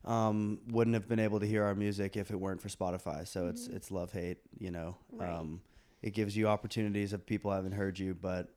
[0.08, 3.26] um, wouldn't have been able to hear our music if it weren't for Spotify.
[3.28, 4.38] So it's it's love hate.
[4.58, 5.30] You know, Right.
[5.32, 5.60] um,
[6.02, 8.14] it gives you opportunities if people haven't heard you.
[8.14, 8.48] But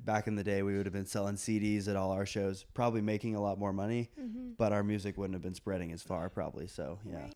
[0.00, 3.00] back in the day, we would have been selling CDs at all our shows, probably
[3.00, 4.50] making a lot more money, Mm-hmm.
[4.58, 6.66] but our music wouldn't have been spreading as far, probably.
[6.66, 7.16] So yeah.
[7.20, 7.34] Right.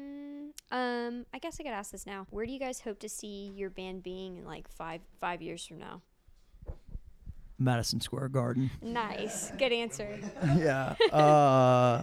[0.00, 2.26] Mm, um, I guess I could ask this now.
[2.30, 5.66] Where do you guys hope to see your band being in like five five years
[5.66, 6.00] from now?
[7.58, 8.70] Madison Square Garden.
[8.80, 10.18] Nice, good answer.
[10.56, 10.94] yeah.
[11.12, 12.02] Uh,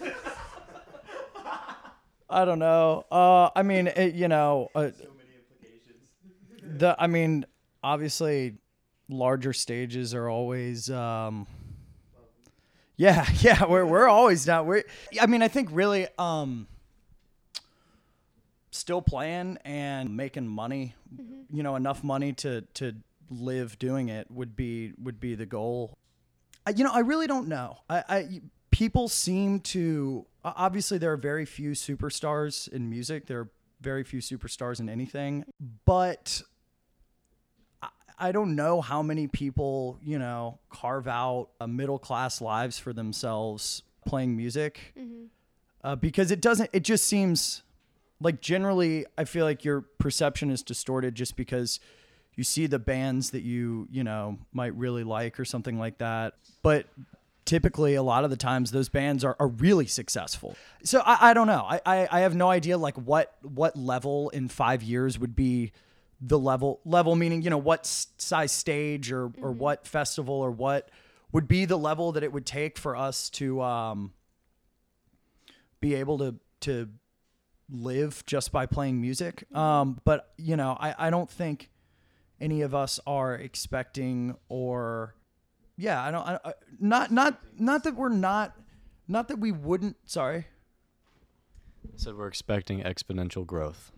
[2.30, 3.04] I don't know.
[3.10, 4.90] Uh, I mean, it, you know, uh,
[6.62, 7.44] the I mean,
[7.82, 8.54] obviously,
[9.08, 10.90] larger stages are always.
[10.90, 11.46] Um,
[12.96, 14.66] yeah, yeah, we're we're always not.
[14.66, 14.84] We're.
[15.20, 16.66] I mean, I think really, um,
[18.70, 20.94] still playing and making money.
[21.50, 22.94] You know, enough money to to
[23.30, 25.98] live doing it would be would be the goal.
[26.66, 27.78] I, you know, I really don't know.
[27.90, 28.40] I, I
[28.72, 33.26] people seem to obviously there are very few superstars in music.
[33.26, 33.48] There are
[33.80, 35.44] very few superstars in anything,
[35.84, 36.42] but
[38.18, 42.92] I, don't know how many people you know carve out a middle class lives for
[42.92, 44.94] themselves playing music
[45.84, 46.70] uh, because it doesn't.
[46.72, 47.62] It just seems
[48.20, 51.78] like generally I feel like your perception is distorted just because
[52.34, 56.34] you see the bands that you you know might really like or something like that
[56.62, 56.86] but
[57.44, 60.56] typically a lot of the times those bands are, are really successful.
[60.84, 61.66] So I, I don't know.
[61.68, 65.72] I, I i have no idea like what what level in five years would be
[66.20, 70.88] the level level meaning you know what size stage or or what festival or what
[71.32, 74.12] would be the level that it would take for us to um
[75.80, 76.88] be able to to
[77.70, 79.44] live just by playing music.
[79.54, 81.70] Um but you know i i don't think
[82.40, 85.14] any of us are expecting or
[85.76, 88.54] yeah i don't I, I, not not not that we're not
[89.08, 90.46] not that we wouldn't sorry
[91.96, 93.90] Said we're expecting exponential growth.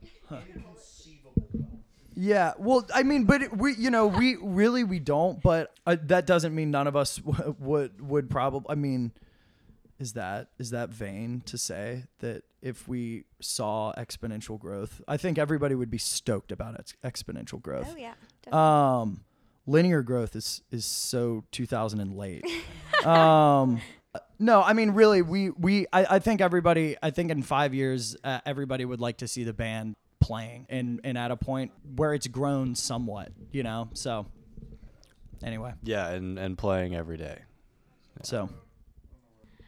[2.17, 5.97] yeah well i mean but it, we you know we really we don't but uh,
[6.05, 9.13] that doesn't mean none of us w- would would probably i mean
[9.99, 15.39] is that is that vain to say that if we saw exponential growth i think
[15.39, 18.15] everybody would be stoked about ex- exponential growth Oh yeah.
[19.01, 19.25] um
[19.67, 22.45] linear growth is is so 2000 and late
[23.05, 23.81] um
[24.39, 28.17] no i mean really we we I, I think everybody i think in five years
[28.25, 32.13] uh, everybody would like to see the band playing and and at a point where
[32.15, 34.27] it's grown somewhat you know so
[35.43, 37.39] anyway Yeah, and, and playing every day.
[38.23, 38.49] so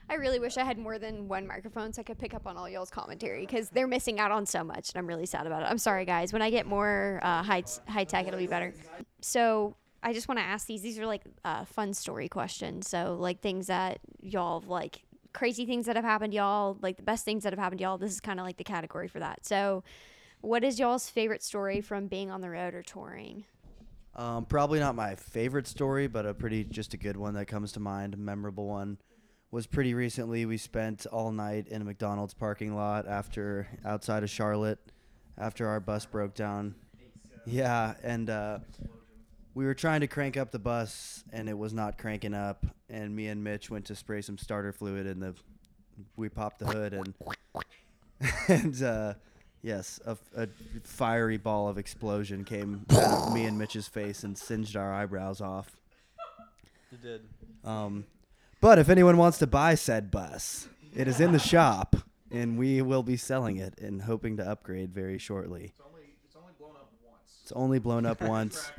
[0.09, 2.57] I really wish I had more than one microphone so I could pick up on
[2.57, 5.63] all y'all's commentary because they're missing out on so much, and I'm really sad about
[5.63, 5.67] it.
[5.69, 6.33] I'm sorry, guys.
[6.33, 8.73] When I get more uh, high high tech, it'll be better.
[9.21, 9.75] So
[10.07, 10.83] I just want to ask these.
[10.83, 12.89] These are like uh, fun story questions.
[12.89, 16.97] So like things that y'all have, like crazy things that have happened to y'all, like
[16.97, 17.99] the best things that have happened to y'all.
[17.99, 19.45] This is kind of like the category for that.
[19.45, 19.83] So,
[20.43, 23.47] what is y'all's favorite story from being on the road or touring?
[24.15, 27.73] Um, probably not my favorite story, but a pretty just a good one that comes
[27.73, 28.99] to mind, a memorable one.
[29.51, 30.47] Was pretty recently.
[30.47, 34.79] We spent all night in a McDonald's parking lot after outside of Charlotte,
[35.37, 36.77] after our bus broke down.
[37.45, 38.59] Yeah, and uh,
[39.57, 42.67] we were trying to crank up the bus, and it was not cranking up.
[42.91, 45.35] And me and Mitch went to spray some starter fluid, and the
[46.15, 47.15] we popped the hood, and
[48.49, 49.15] and uh,
[49.63, 50.47] yes, a, a
[50.85, 55.41] fiery ball of explosion came out of me and Mitch's face and singed our eyebrows
[55.41, 55.81] off.
[56.93, 57.23] It did.
[57.65, 58.05] Um,
[58.61, 61.97] but if anyone wants to buy said bus, it is in the shop,
[62.31, 65.73] and we will be selling it and hoping to upgrade very shortly.
[65.73, 67.39] It's only it's only blown up once.
[67.43, 68.71] It's only blown up once.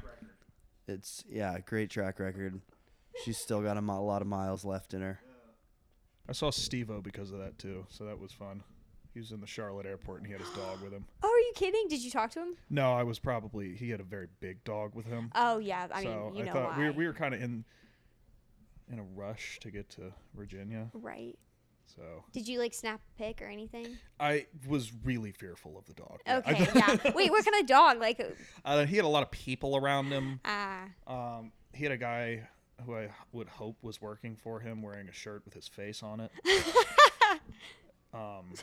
[0.88, 2.62] It's yeah, great track record.
[3.26, 5.20] She's still got a mo- lot of miles left in her.
[6.30, 8.64] I saw Steve-O because of that too, so that was fun.
[9.14, 11.06] He was in the Charlotte airport and he had his dog with him.
[11.24, 11.88] Oh, are you kidding?
[11.90, 12.56] Did you talk to him?
[12.70, 15.32] No, I was probably he had a very big dog with him.
[15.36, 15.88] Oh yeah.
[15.92, 16.78] I so mean, you I know thought why.
[16.78, 17.66] we were, we were kind of in
[18.92, 20.90] in a rush to get to Virginia.
[20.94, 21.38] right.
[21.96, 23.98] So Did you like snap a pic or anything?
[24.20, 26.20] I was really fearful of the dog.
[26.26, 27.12] Yeah, I Okay, yeah.
[27.16, 28.00] Wait, what kind of dog?
[28.00, 28.22] Like,
[28.66, 30.40] Uh, he had a lot of people around him.
[30.46, 32.48] ah, Um, he had a guy
[32.86, 36.20] who I would hope was working for him wearing a shirt with his face on
[36.20, 36.32] it.
[38.14, 38.54] um,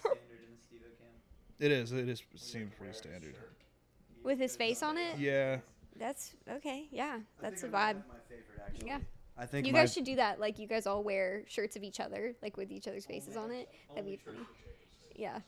[1.58, 1.92] it is.
[1.92, 2.22] It is.
[2.36, 3.34] Seems pretty standard.
[4.22, 5.18] with his face on it.
[5.18, 5.58] Yeah.
[5.96, 6.86] That's okay.
[6.90, 7.72] Yeah, that's a vibe.
[8.08, 8.88] My favorite, actually.
[8.88, 8.98] Yeah,
[9.36, 10.38] I think you guys should do that.
[10.38, 13.50] Like, you guys all wear shirts of each other, like with each other's faces on
[13.50, 13.68] it.
[13.90, 14.38] That'd be funny.
[15.16, 15.40] Yeah.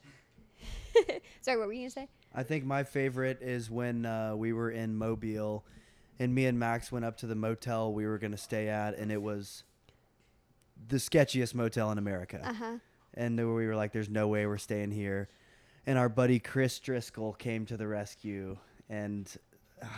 [1.40, 2.09] Sorry, what were you gonna say?
[2.35, 5.64] I think my favorite is when uh, we were in Mobile,
[6.18, 9.12] and me and Max went up to the motel we were gonna stay at, and
[9.12, 9.64] it was
[10.88, 12.40] the sketchiest motel in America.
[12.42, 12.77] Uh huh.
[13.14, 15.29] and we were like, "There's no way we're staying here."
[15.87, 18.57] And our buddy Chris Driscoll came to the rescue
[18.88, 19.31] and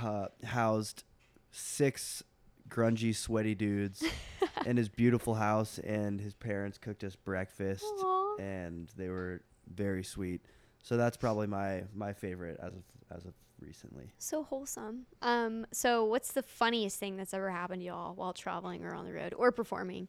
[0.02, 1.04] uh, housed
[1.50, 2.22] six
[2.68, 4.04] grungy, sweaty dudes
[4.66, 8.36] in his beautiful house, and his parents cooked us breakfast, Aw.
[8.38, 9.42] and they were
[9.74, 10.40] very sweet.
[10.82, 12.82] So that's probably my my favorite as of
[13.16, 14.10] as of recently.
[14.18, 15.06] So wholesome.
[15.22, 15.66] Um.
[15.72, 19.12] So what's the funniest thing that's ever happened to y'all while traveling or on the
[19.12, 20.08] road or performing?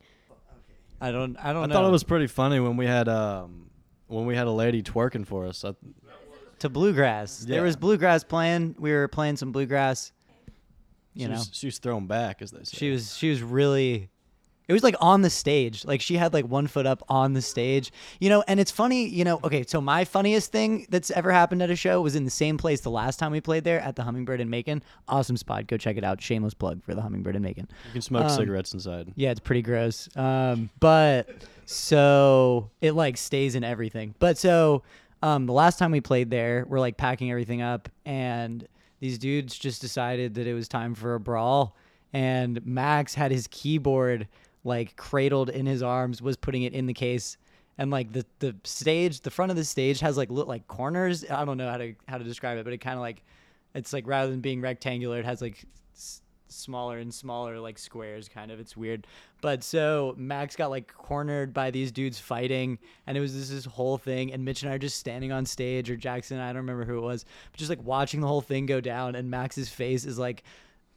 [1.01, 1.37] I don't.
[1.37, 1.73] I don't I know.
[1.73, 3.69] thought it was pretty funny when we had um
[4.07, 5.63] when we had a lady twerking for us.
[5.63, 5.73] I,
[6.59, 7.39] to bluegrass.
[7.39, 8.75] There was bluegrass playing.
[8.77, 10.11] We were playing some bluegrass.
[11.19, 12.77] You she know, was, she was thrown back, as they say.
[12.77, 14.09] she was she was really.
[14.67, 15.83] It was like on the stage.
[15.83, 17.91] Like she had like one foot up on the stage.
[18.19, 19.07] You know, and it's funny.
[19.07, 19.63] You know, okay.
[19.67, 22.81] So my funniest thing that's ever happened at a show was in the same place
[22.81, 24.83] the last time we played there at the Hummingbird in Macon.
[25.07, 25.65] Awesome spot.
[25.65, 26.21] Go check it out.
[26.21, 27.67] Shameless plug for the Hummingbird in Macon.
[27.87, 29.11] You can smoke Um, cigarettes inside.
[29.15, 30.07] Yeah, it's pretty gross.
[30.15, 31.27] Um, but
[31.65, 34.13] so it like stays in everything.
[34.19, 34.83] But so
[35.23, 38.67] um, the last time we played there, we're like packing everything up, and
[38.99, 41.75] these dudes just decided that it was time for a brawl.
[42.13, 44.27] And Max had his keyboard
[44.63, 47.37] like cradled in his arms, was putting it in the case.
[47.77, 51.23] And like the, the stage, the front of the stage has like look like corners.
[51.29, 53.23] I don't know how to how to describe it, but it kind of like
[53.73, 55.63] it's like rather than being rectangular, it has like
[56.49, 58.59] smaller and smaller like squares kind of.
[58.59, 59.07] It's weird.
[59.41, 63.65] But so max got like cornered by these dudes fighting and it was this, this
[63.65, 66.57] whole thing and mitch and i are just standing on stage or jackson i don't
[66.57, 69.69] remember who it was but just like watching the whole thing go down and max's
[69.69, 70.43] face is like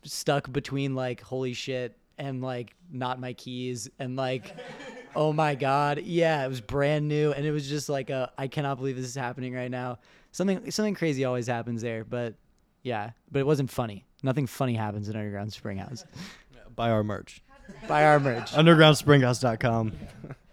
[0.04, 4.54] stuck between like holy shit and like not my keys and like
[5.16, 6.00] oh my god.
[6.00, 9.06] Yeah it was brand new and it was just like a i cannot believe this
[9.06, 9.98] is happening right now.
[10.32, 12.34] Something something crazy always happens there but
[12.82, 16.04] yeah but it wasn't funny nothing funny happens in underground springhouse
[16.76, 17.42] Buy our merch.
[17.86, 19.92] buy our merch Undergroundspringhouse.com.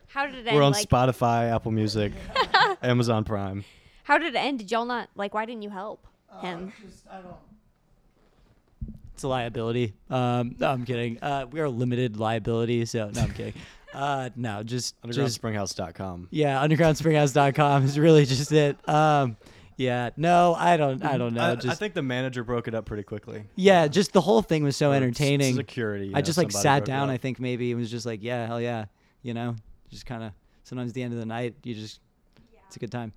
[0.07, 0.57] How did it end?
[0.57, 2.11] We're on like, Spotify, Apple Music,
[2.81, 3.63] Amazon Prime.
[4.03, 4.59] how did it end?
[4.59, 5.33] Did y'all not like?
[5.33, 6.05] Why didn't you help
[6.41, 6.73] him?
[9.19, 13.31] it's a liability um no i'm kidding uh we are limited liability so no i'm
[13.33, 13.53] kidding
[13.93, 16.29] uh no just just Undergroundspringhouse.com.
[16.31, 19.35] yeah undergroundspringhouse.com is really just it um
[19.79, 22.75] yeah no i don't i don't know I, just I think the manager broke it
[22.75, 23.45] up pretty quickly.
[23.55, 26.07] yeah just the whole thing was so entertaining Security.
[26.07, 27.09] you I know, just like sat down.
[27.09, 28.85] I think maybe it was just like, yeah, hell yeah,
[29.23, 29.55] you know,
[29.89, 30.31] just kind of.
[30.63, 31.99] Sometimes the end of the night, you just,
[32.53, 32.59] Yeah.
[32.67, 33.13] it's a good time.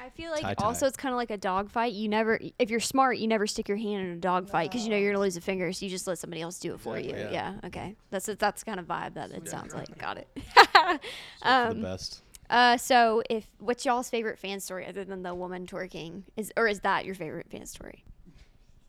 [0.00, 0.64] I feel like Tie-tie.
[0.64, 1.92] also it's kind of like a dog fight.
[1.92, 4.84] You never, if you're smart, you never stick your hand in a dog fight because
[4.84, 5.72] you know you're gonna lose a finger.
[5.72, 7.10] So you just let somebody else do it for you.
[7.10, 7.54] Exactly, Yeah.
[7.64, 7.96] Okay.
[8.10, 9.96] That's that's kind of vibe that it sounds like.
[9.98, 10.28] Got it.
[10.44, 10.98] For
[11.44, 12.22] the um, best.
[12.50, 16.66] Uh, so if what's y'all's favorite fan story other than the woman twerking is, or
[16.68, 18.04] is that your favorite fan story?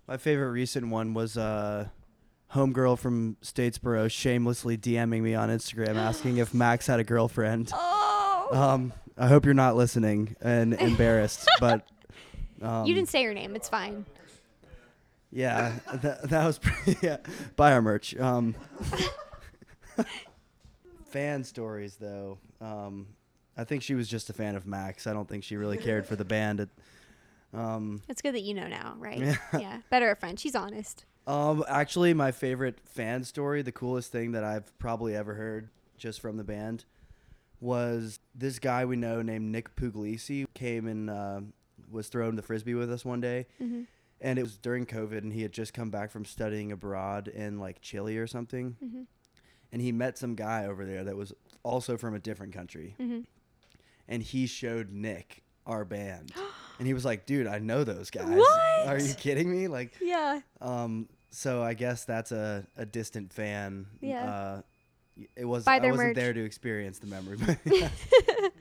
[0.08, 1.88] My favorite recent one was uh,
[2.54, 7.72] homegirl from Statesboro shamelessly DMing me on Instagram asking if Max had a girlfriend.
[8.48, 8.50] Oh.
[8.52, 11.88] Um, I hope you're not listening and embarrassed, but
[12.62, 13.56] um, you didn't say your name.
[13.56, 14.06] It's fine.
[15.32, 16.98] Yeah, that, that was pretty.
[17.02, 17.18] Yeah,
[17.56, 18.15] buy our merch.
[18.18, 18.54] Um,
[21.10, 22.38] fan stories, though.
[22.62, 23.08] Um,
[23.58, 25.08] I think she was just a fan of Max.
[25.08, 26.60] I don't think she really cared for the band.
[26.60, 26.70] It,
[27.54, 29.20] um, It's good that you know now, right?
[29.20, 29.36] Yeah.
[29.60, 29.78] yeah.
[29.89, 30.39] Better a friend.
[30.39, 31.06] She's honest.
[31.26, 36.20] um, actually, my favorite fan story, the coolest thing that I've probably ever heard just
[36.22, 36.84] from the band,
[37.62, 41.39] was this guy we know named Nick Puglisi came and uh,
[41.89, 43.48] was throwing the frisbee with us one day.
[43.58, 43.84] hmm
[44.22, 47.60] and it was during COVID, and he had just come back from studying abroad in
[47.60, 49.04] like Chile or something, hmm
[49.74, 53.20] and he met some guy over there that was also from a different country, hmm
[54.08, 56.32] and he showed Nick our band,
[56.80, 58.28] and he was like, "Dude, I know those guys.
[58.28, 58.88] What?
[58.88, 60.41] Are you kidding me?" Like, Yeah.
[60.62, 63.88] um, so I guess that's a, a distant fan.
[64.02, 64.26] Yeah.
[64.26, 64.62] Uh,
[65.36, 66.15] it was I wasn't merch.
[66.15, 67.58] there to experience the memory, but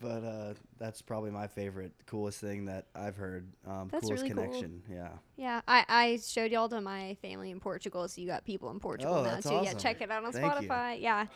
[0.00, 3.46] but uh, that's probably my favorite, coolest thing that I've heard.
[3.66, 4.44] Um, That's coolest really cool.
[4.44, 4.82] connection.
[4.90, 5.08] Yeah.
[5.36, 8.80] Yeah, I, I showed y'all to my family in Portugal, so you got people in
[8.80, 9.60] Portugal Oh, now too.
[9.62, 10.68] Yeah, check it out on Thank you.
[10.68, 11.00] Spotify.
[11.00, 11.26] Yeah.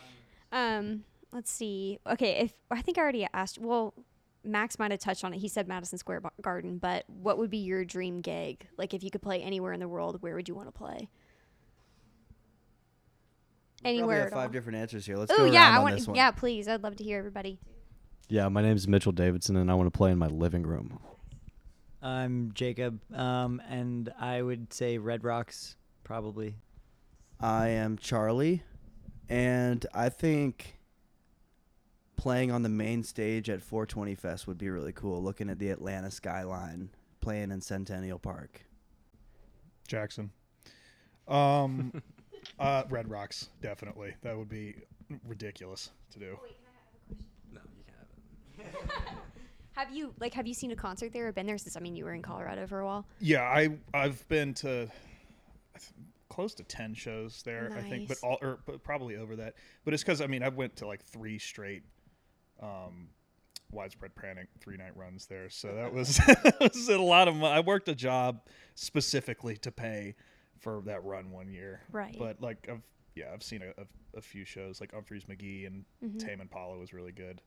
[0.51, 1.03] Um,
[1.35, 1.99] let's see.
[2.07, 3.59] Okay, if I think I already asked.
[3.59, 3.93] Well,
[4.43, 5.37] Max might have touched on it.
[5.39, 8.65] He said Madison Square Garden, but what would be your dream gig?
[8.77, 11.09] Like, if you could play anywhere in the world, where would you want to play?
[13.83, 15.17] We probably Anywhere have at five different answers here.
[15.17, 15.95] Let's Oh go yeah, around I on want.
[15.95, 16.15] this one.
[16.15, 16.67] Yeah, please.
[16.67, 17.59] I'd love to hear everybody.
[18.29, 20.99] Yeah, my name's Mitchell Davidson, and I want to play in my living room.
[22.01, 26.55] I'm Jacob, um, and I would say Red Rocks probably.
[27.39, 28.63] I am Charlie,
[29.27, 30.74] and I think
[32.15, 35.21] playing on the main stage at 420 Fest would be really cool.
[35.21, 36.89] Looking at the Atlanta skyline,
[37.21, 38.65] playing in Centennial Park.
[39.87, 40.31] Jackson.
[41.27, 42.01] Um,
[42.59, 44.13] uh, Red Red Rocks definitely.
[44.21, 44.75] That would be
[45.27, 46.37] ridiculous to do.
[47.51, 49.17] No, you can have it.
[49.75, 51.97] Have you like have you seen a concert there or been there since I mean
[51.97, 53.05] you were in Colorado for a while?
[53.19, 54.89] Yeah, I I've been to
[56.29, 57.73] close to ten shows there.
[57.77, 59.55] I think, but all or but probably over that.
[59.83, 61.83] But it's because I mean I went to like three straight,
[62.65, 63.09] um,
[63.71, 65.49] widespread panic three night runs there.
[65.49, 67.35] So that was that was a lot of.
[67.35, 68.41] Mo- I worked a job
[68.75, 70.15] specifically to pay
[70.59, 71.81] for that run one year.
[71.91, 72.15] Right.
[72.17, 72.81] But like I've
[73.15, 73.85] yeah I've seen a, a,
[74.17, 77.41] a few shows like Umphrey's McGee and Tame Impala was really good.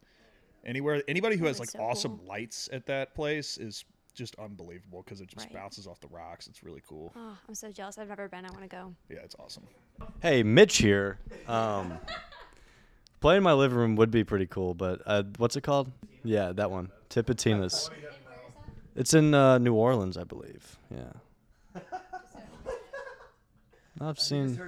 [0.64, 2.26] Anywhere anybody who has like so awesome cool.
[2.26, 5.54] lights at that place is just unbelievable because it just Right.
[5.54, 6.48] bounces off the rocks.
[6.48, 7.12] It's really cool.
[7.14, 7.98] Oh, I'm so jealous.
[7.98, 8.44] I've never been.
[8.44, 8.92] I want to go.
[9.08, 9.62] Yeah, it's awesome.
[10.20, 11.20] Hey, Mitch here.
[11.46, 11.96] Um,
[13.20, 15.90] playing in my living room would be pretty cool, but uh, what's it called?
[16.24, 16.90] Yeah, that one.
[17.10, 17.90] Tipitina's.
[18.96, 20.78] It's in uh, New Orleans, I believe.
[20.90, 21.80] Yeah.
[24.00, 24.60] I've seen.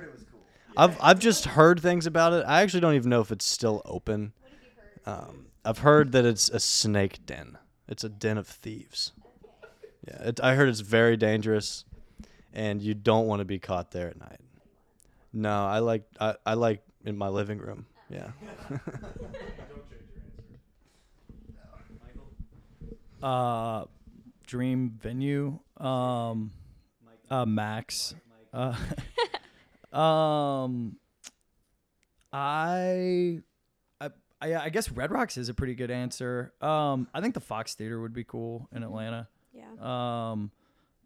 [0.77, 2.45] I've I've just heard things about it.
[2.47, 4.33] I actually don't even know if it's still open.
[5.07, 7.59] Um, I've heard that it's a snake den.
[7.89, 9.13] It's a den of thieves.
[10.07, 11.85] Yeah, it, I heard it's very dangerous,
[12.53, 14.41] and you don't want to be caught there at night.
[15.33, 17.87] No, I like I, I like in my living room.
[18.11, 18.31] Yeah.
[18.69, 18.81] Don't
[19.89, 20.59] change your answer.
[22.01, 22.27] Michael?
[23.23, 23.85] Uh
[24.47, 26.51] dream venue um
[27.31, 28.15] uh max
[28.53, 28.75] uh
[29.97, 30.97] um
[32.33, 33.41] i
[34.01, 36.53] I, I I guess Red Rocks is a pretty good answer.
[36.61, 39.29] Um, I think the Fox Theater would be cool in Atlanta.
[39.53, 39.67] Yeah.
[40.33, 40.51] Um,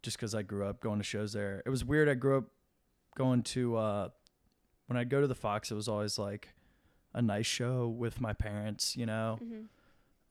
[0.03, 1.63] just because I grew up going to shows there.
[1.67, 2.09] It was weird.
[2.09, 2.45] I grew up
[3.17, 4.09] going to uh,
[4.87, 5.71] when I'd go to the Fox.
[5.71, 6.49] It was always like
[7.15, 9.39] a nice show with my parents, you know.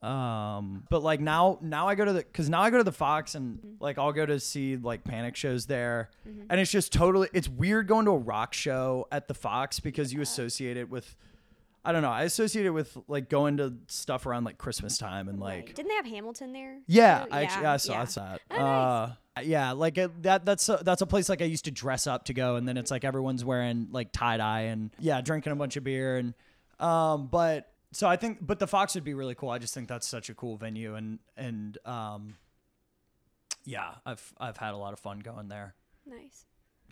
[0.02, 2.92] Um, but like now, now I go to the because now I go to the
[2.92, 6.10] Fox and like I'll go to see like Panic shows there,
[6.50, 10.12] and it's just totally it's weird going to a rock show at the Fox because
[10.12, 11.16] you associate it with.
[11.86, 12.10] I don't know.
[12.10, 15.88] I associate it with like going to stuff around like Christmas time and like Didn't
[15.88, 16.78] they have Hamilton there?
[16.86, 17.26] yeah?
[17.30, 18.04] I actually I saw yeah.
[18.04, 18.40] that.
[18.50, 19.10] Oh, nice.
[19.36, 20.46] Uh, yeah, like it, that.
[20.46, 22.76] That's a, that's a place like I used to dress up to go, and then
[22.76, 26.34] it's like everyone's wearing like tie dye and yeah, drinking a bunch of beer and
[26.80, 27.28] um.
[27.28, 29.50] But so I think, but the Fox would be really cool.
[29.50, 32.36] I just think that's such a cool venue, and and um.
[33.66, 35.74] Yeah, I've I've had a lot of fun going there.
[36.06, 36.44] Nice.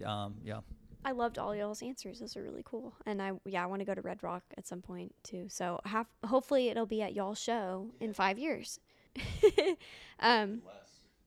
[0.04, 0.60] Um, yeah.
[1.04, 2.20] I loved all y'all's answers.
[2.20, 2.94] Those are really cool.
[3.06, 5.46] And I yeah, I want to go to Red Rock at some point too.
[5.48, 8.80] So have hopefully it'll be at y'all's show in five years.
[10.20, 10.62] um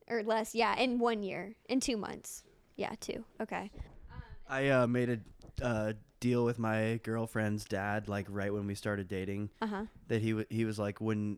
[0.07, 1.55] or less, yeah, in one year.
[1.67, 2.43] In two months.
[2.75, 3.23] Yeah, two.
[3.41, 3.71] Okay.
[4.47, 5.93] I uh, made a uh,
[6.25, 9.85] deal with my girlfriend's dad, like right when we started dating, Uh-huh.
[10.07, 11.37] that he w- he was like, when,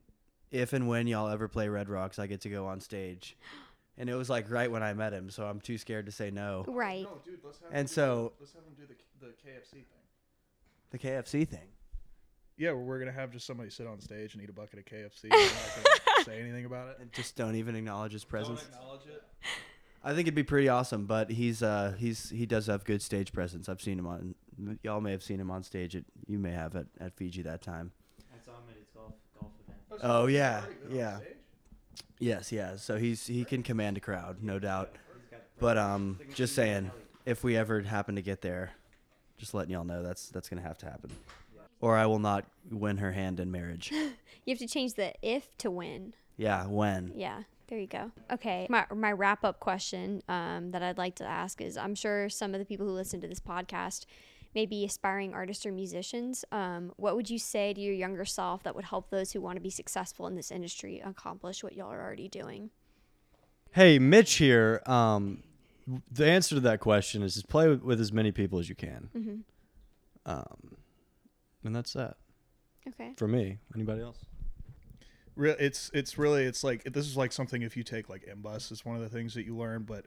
[0.50, 3.36] if and when y'all ever play Red Rocks, I get to go on stage,
[3.98, 6.32] and it was like right when I met him, so I'm too scared to say
[6.32, 6.64] no.
[6.68, 7.06] Right.
[7.26, 9.84] dude, let's have And so let's have him do the the KFC thing.
[10.92, 11.68] the KFC thing.
[12.58, 14.86] Yeah, where we're gonna have just somebody sit on stage and eat a bucket of
[14.86, 15.24] KFC.
[15.26, 16.98] and not gonna say anything about it.
[17.02, 18.64] And just don't even acknowledge his presence.
[18.64, 19.22] acknowledge it.
[20.04, 23.34] I think it'd be pretty awesome, but he's uh he's he does have good stage
[23.34, 23.68] presence.
[23.68, 24.36] I've seen him on
[24.84, 27.62] y'all may have seen him on stage at you may have at, at Fiji that
[27.62, 27.92] time.
[28.34, 30.02] I saw him at his golf golf event.
[30.04, 31.20] Oh yeah, yeah.
[32.20, 32.76] Yes, yeah.
[32.76, 34.96] So he's he can command a crowd, no doubt.
[35.60, 36.92] But um just saying,
[37.26, 38.72] if we ever happen to get there,
[39.38, 41.12] just letting y'all know that's that's gonna have to happen.
[41.80, 43.94] Or I will not win her hand in marriage.
[44.46, 46.14] You have to change the if to win.
[46.38, 47.12] Yeah, when.
[47.14, 48.12] Yeah, there you go.
[48.32, 52.30] Okay, my my wrap up question um, that I'd like to ask is: I'm sure
[52.30, 54.06] some of the people who listen to this podcast
[54.56, 56.44] may be aspiring artists or musicians.
[56.52, 59.56] Um, what would you say to your younger self that would help those who want
[59.58, 62.70] to be successful in this industry accomplish what y'all are already doing?
[63.72, 64.82] Hey, Mitch here.
[64.86, 65.44] Um,
[66.12, 68.76] the answer to that question is just play with, with as many people as you
[68.76, 69.10] can.
[69.16, 69.36] Mm-hmm.
[70.26, 70.78] Um,
[71.64, 72.18] and that's that
[72.88, 73.14] Okay.
[73.18, 73.60] for me.
[73.76, 74.18] Anybody else?
[75.36, 78.72] Re- it's it's really it's like this is like something if you take like MBUS
[78.72, 80.06] is one of the things that you learn, but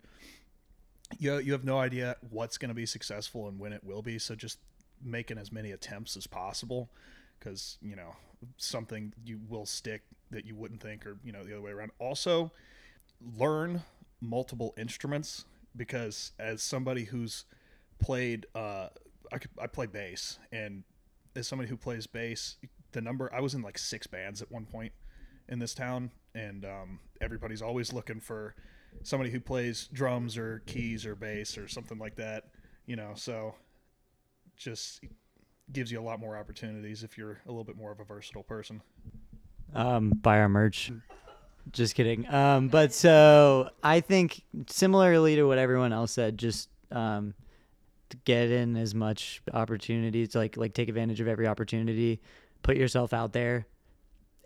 [1.19, 4.19] you you have no idea what's going to be successful and when it will be.
[4.19, 4.59] So just
[5.03, 6.91] making as many attempts as possible,
[7.39, 8.17] because you know
[8.57, 11.91] something you will stick that you wouldn't think, or you know the other way around.
[11.99, 12.53] Also,
[13.39, 13.83] learn
[14.21, 15.45] multiple instruments
[15.77, 17.45] because as somebody who's
[17.99, 18.89] played, uh,
[19.33, 20.85] I I play bass, and
[21.37, 22.57] as somebody who plays bass,
[22.93, 24.93] the number I was in like six bands at one point
[25.49, 28.55] in this town, and um, everybody's always looking for
[29.03, 32.45] somebody who plays drums or keys or bass or something like that.
[32.86, 33.55] You know, so
[34.57, 35.01] just
[35.72, 38.43] gives you a lot more opportunities if you're a little bit more of a versatile
[38.43, 38.82] person.
[39.74, 40.91] Um, buy our merch.
[41.72, 42.28] Just kidding.
[42.32, 47.34] Um, but so I think similarly to what everyone else said, just um,
[48.24, 52.20] get in as much opportunities, like like take advantage of every opportunity,
[52.62, 53.66] put yourself out there,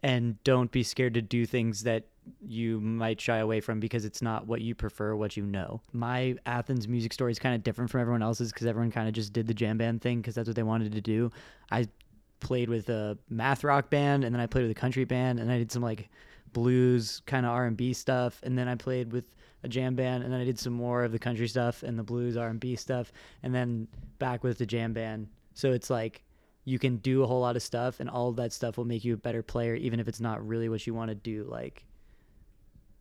[0.02, 2.04] and don't be scared to do things that
[2.40, 5.80] you might shy away from because it's not what you prefer, what you know.
[5.92, 9.14] My Athens music story is kind of different from everyone else's because everyone kind of
[9.14, 11.30] just did the jam band thing because that's what they wanted to do.
[11.70, 11.88] I
[12.40, 15.50] played with a math rock band and then I played with a country band and
[15.50, 16.10] I did some like
[16.52, 20.40] blues kind of R&B stuff and then I played with a jam band and then
[20.40, 23.12] I did some more of the country stuff and the blues R&B stuff
[23.42, 25.28] and then back with the jam band.
[25.54, 26.22] So it's like
[26.64, 29.04] you can do a whole lot of stuff and all of that stuff will make
[29.04, 31.84] you a better player even if it's not really what you want to do like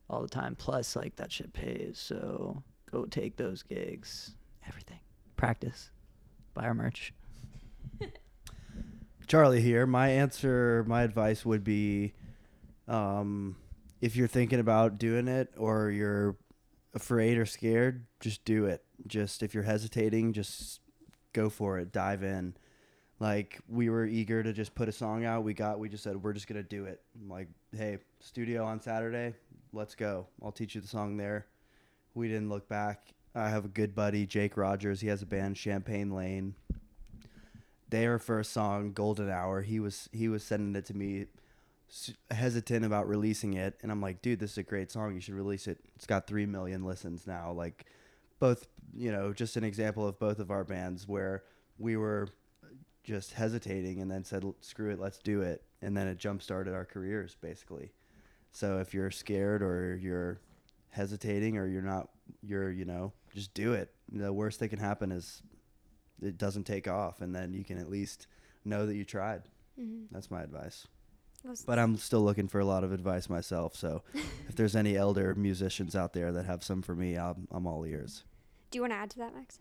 [0.10, 0.56] all the time.
[0.56, 1.98] Plus, like that shit pays.
[1.98, 4.36] So go take those gigs.
[4.68, 5.00] Everything.
[5.36, 5.90] Practice.
[6.54, 7.14] Buy our merch.
[9.28, 9.86] Charlie here.
[9.86, 12.14] My answer, my advice would be
[12.88, 13.56] um,
[14.02, 16.36] if you're thinking about doing it or you're
[16.94, 18.84] afraid or scared, just do it.
[19.08, 20.80] Just if you're hesitating, just
[21.34, 21.92] go for it.
[21.92, 22.56] Dive in.
[23.20, 25.44] Like we were eager to just put a song out.
[25.44, 27.02] We got we just said we're just to do it.
[27.20, 29.34] I'm like, "Hey, studio on Saturday
[29.74, 30.28] let's go.
[30.42, 31.48] I'll teach you the song there.
[32.14, 33.10] We didn't look back.
[33.36, 35.02] I have a good buddy, Jake Rogers.
[35.02, 36.54] He has a band, Champagne Lane.
[37.90, 41.26] Their first song, Golden Hour, he was he was sending it to me,
[42.32, 45.14] hesitant about releasing it, and I'm like, dude, this is a great song.
[45.14, 45.80] You should release it.
[45.96, 47.52] It's got three million listens now.
[47.52, 47.86] Like,
[48.40, 51.44] both, you know, just an example of both of our bands where
[51.78, 52.30] we were
[53.04, 56.74] just hesitating and then said, screw it, let's do it, and then it jump started
[56.74, 57.92] our careers basically.
[58.54, 60.40] So if you're scared or you're
[60.92, 62.10] hesitating or you're not,
[62.42, 63.92] you're, you know, just do it.
[64.12, 65.42] The worst that can happen is
[66.22, 68.28] it doesn't take off, and then you can at least
[68.64, 69.44] know that you tried.
[69.80, 70.06] Mm-hmm.
[70.12, 70.88] That's my advice.
[71.66, 73.76] But I'm still looking for a lot of advice myself.
[73.76, 74.04] So
[74.48, 77.86] if there's any elder musicians out there that have some for me, I'm, I'm all
[77.86, 78.24] ears.
[78.72, 79.60] Do you want to add to that, Max?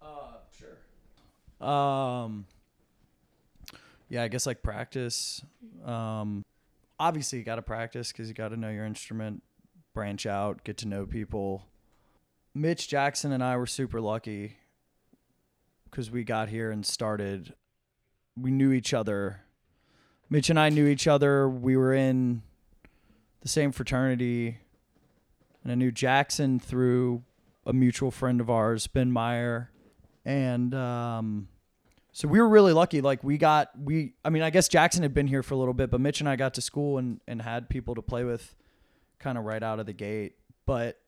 [0.00, 1.66] Uh, sure.
[1.66, 2.46] Um,
[4.08, 5.42] yeah, I guess like practice.
[5.64, 5.90] Mm-hmm.
[5.90, 6.44] Um,
[7.00, 9.42] obviously you got to practice because you got to know your instrument,
[9.94, 11.64] branch out, get to know people.
[12.54, 14.58] Mitch Jackson and I were super lucky
[15.90, 17.54] because we got here and started.
[18.36, 19.40] We knew each other.
[20.28, 21.48] Mitch and I knew each other.
[21.48, 22.42] We were in
[23.40, 24.58] the same fraternity.
[25.62, 27.22] And I knew Jackson through
[27.64, 29.70] a mutual friend of ours, Ben Meyer.
[30.24, 31.48] And um,
[32.20, 33.00] so we were really lucky.
[33.00, 35.72] Like we got we I mean, I guess Jackson had been here for a little
[35.72, 38.54] bit, but Mitch and I got to school and, and had people to play with
[39.18, 40.34] kind of right out of the gate.
[40.66, 41.00] But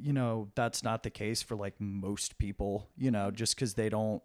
[0.00, 3.88] you know, that's not the case for like most people, you know, just because they
[3.88, 4.22] don't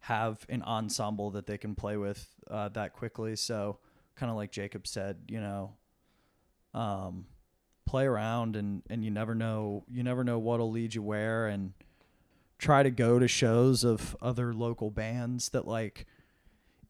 [0.00, 3.34] have an ensemble that they can play with uh, that quickly.
[3.34, 3.78] So
[4.14, 5.72] kind of like Jacob said, you know,
[6.74, 7.24] um,
[7.86, 11.46] play around and, and you never know, you never know what'll lead you where.
[11.46, 11.72] And,
[12.58, 16.06] try to go to shows of other local bands that like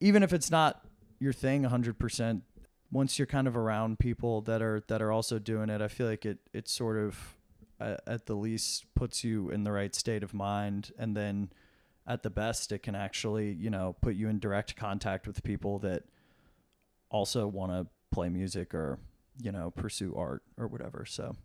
[0.00, 0.84] even if it's not
[1.18, 2.42] your thing 100%
[2.90, 6.06] once you're kind of around people that are that are also doing it i feel
[6.06, 7.36] like it it sort of
[7.80, 10.92] uh, at the least puts you in the right state of mind.
[10.98, 11.50] And then
[12.06, 15.78] at the best it can actually you know put you in direct contact with people
[15.80, 16.04] that
[17.10, 18.98] also want to play music or
[19.40, 21.04] you know pursue art or whatever.
[21.06, 21.36] So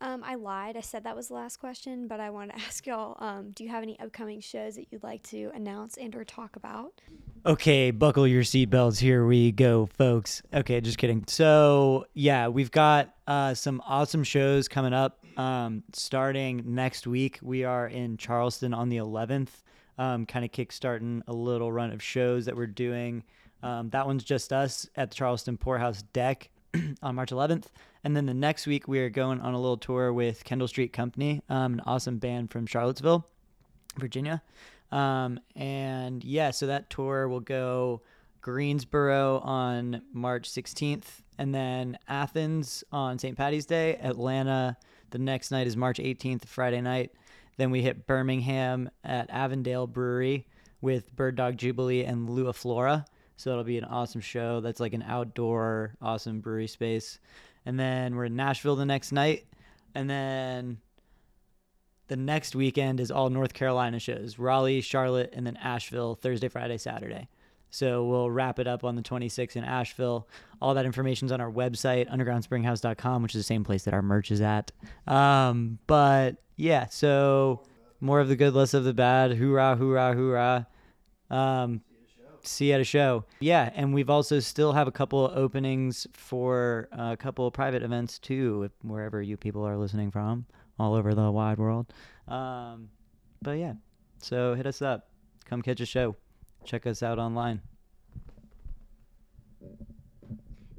[0.00, 0.76] um, I lied.
[0.76, 3.64] I said that was the last question, but I want to ask y'all: um, Do
[3.64, 7.00] you have any upcoming shows that you'd like to announce and/or talk about?
[7.46, 8.98] Okay, buckle your seatbelts.
[8.98, 10.42] Here we go, folks.
[10.52, 11.24] Okay, just kidding.
[11.26, 15.24] So yeah, we've got uh, some awesome shows coming up.
[15.36, 19.50] Um, starting next week, we are in Charleston on the 11th.
[19.96, 23.24] Um, kind of kickstarting a little run of shows that we're doing.
[23.62, 26.50] Um, that one's just us at the Charleston Pour House Deck
[27.02, 27.66] on March 11th.
[28.04, 30.92] And then the next week, we are going on a little tour with Kendall Street
[30.92, 33.26] Company, um, an awesome band from Charlottesville,
[33.96, 34.42] Virginia.
[34.90, 38.02] Um, and yeah, so that tour will go
[38.40, 43.36] Greensboro on March 16th, and then Athens on St.
[43.36, 43.96] Patty's Day.
[43.96, 44.76] Atlanta,
[45.10, 47.12] the next night is March 18th, Friday night.
[47.56, 50.46] Then we hit Birmingham at Avondale Brewery
[50.80, 53.04] with Bird Dog Jubilee and Lua Flora.
[53.38, 54.60] So it'll be an awesome show.
[54.60, 57.20] That's like an outdoor, awesome brewery space.
[57.64, 59.46] And then we're in Nashville the next night.
[59.94, 60.78] And then
[62.08, 66.78] the next weekend is all North Carolina shows Raleigh, Charlotte, and then Asheville Thursday, Friday,
[66.78, 67.28] Saturday.
[67.70, 70.26] So we'll wrap it up on the 26th in Asheville.
[70.60, 74.32] All that information's on our website, undergroundspringhouse.com, which is the same place that our merch
[74.32, 74.72] is at.
[75.06, 77.62] Um, but yeah, so
[78.00, 79.36] more of the good, less of the bad.
[79.36, 80.66] Hoorah, hoorah, hoorah.
[81.30, 81.82] Um,
[82.42, 83.24] see you at a show.
[83.40, 87.82] Yeah, and we've also still have a couple of openings for a couple of private
[87.82, 90.46] events too, wherever you people are listening from,
[90.78, 91.92] all over the wide world.
[92.26, 92.90] Um,
[93.42, 93.74] but yeah,
[94.18, 95.08] so hit us up.
[95.44, 96.16] Come catch a show.
[96.64, 97.62] Check us out online.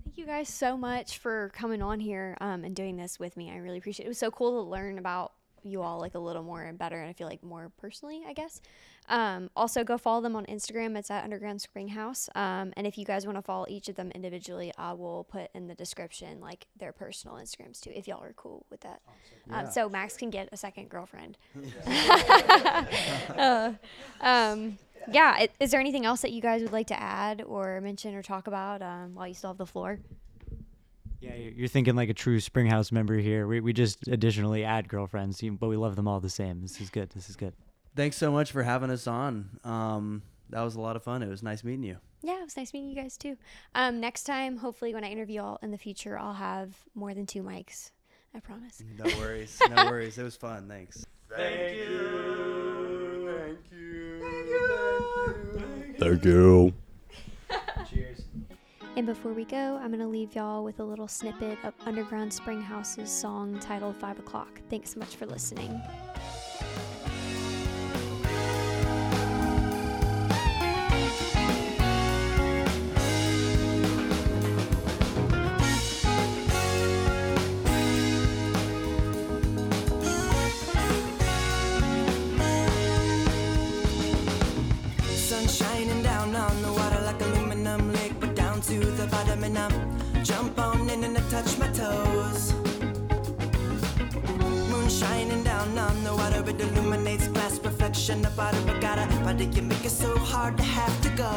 [0.04, 3.52] Thank you guys so much for coming on here um, and doing this with me.
[3.52, 4.08] I really appreciate it.
[4.08, 5.34] It was so cool to learn about
[5.64, 8.34] you all like a little more and better, and I feel like more personally, I
[8.34, 8.62] guess.
[9.10, 10.96] Um, also, go follow them on Instagram.
[10.96, 12.30] It's at Underground Springhouse.
[12.36, 15.50] Um, and if you guys want to follow each of them individually, I will put
[15.54, 19.02] in the description like their personal Instagrams too, if y'all are cool with that.
[19.50, 21.38] Um, so Max can get a second girlfriend.
[23.36, 23.74] uh,
[24.22, 24.78] um,
[25.12, 25.48] yeah.
[25.60, 28.48] Is there anything else that you guys would like to add or mention or talk
[28.48, 30.00] about um, while you still have the floor?
[31.20, 33.46] Yeah, you're you're thinking like a true Springhouse member here.
[33.48, 36.62] We, we just additionally add girlfriends, but we love them all the same.
[36.62, 37.10] This is good.
[37.10, 37.54] This is good.
[37.96, 39.50] Thanks so much for having us on.
[39.64, 41.22] Um, that was a lot of fun.
[41.24, 41.98] It was nice meeting you.
[42.22, 43.38] Yeah, it was nice meeting you guys too.
[43.76, 47.26] Um, next time, hopefully, when I interview y'all in the future, I'll have more than
[47.26, 47.92] two mics.
[48.36, 48.84] I promise.
[48.98, 49.60] No worries.
[49.70, 50.18] no worries.
[50.18, 50.68] It was fun.
[50.68, 51.06] Thanks.
[51.36, 53.34] Thank you.
[53.38, 54.20] Thank you.
[54.22, 55.94] Thank you.
[55.98, 56.00] Thank you.
[56.00, 56.74] Thank you.
[57.90, 58.22] Cheers.
[58.96, 62.34] And before we go, I'm going to leave y'all with a little snippet of Underground
[62.34, 64.60] Springhouse's song titled Five O'Clock.
[64.70, 65.80] Thanks so much for listening.
[96.50, 99.06] It illuminates glass reflection about a regatta.
[99.24, 101.32] Why do you make it so hard to have to go?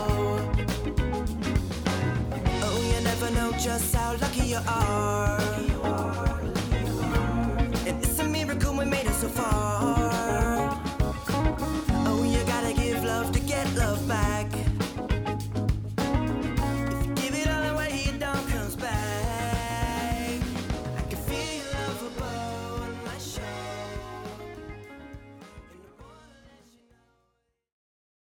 [2.64, 5.40] Oh, you never know just how lucky you are.
[7.86, 9.51] And it's a miracle we made it so far.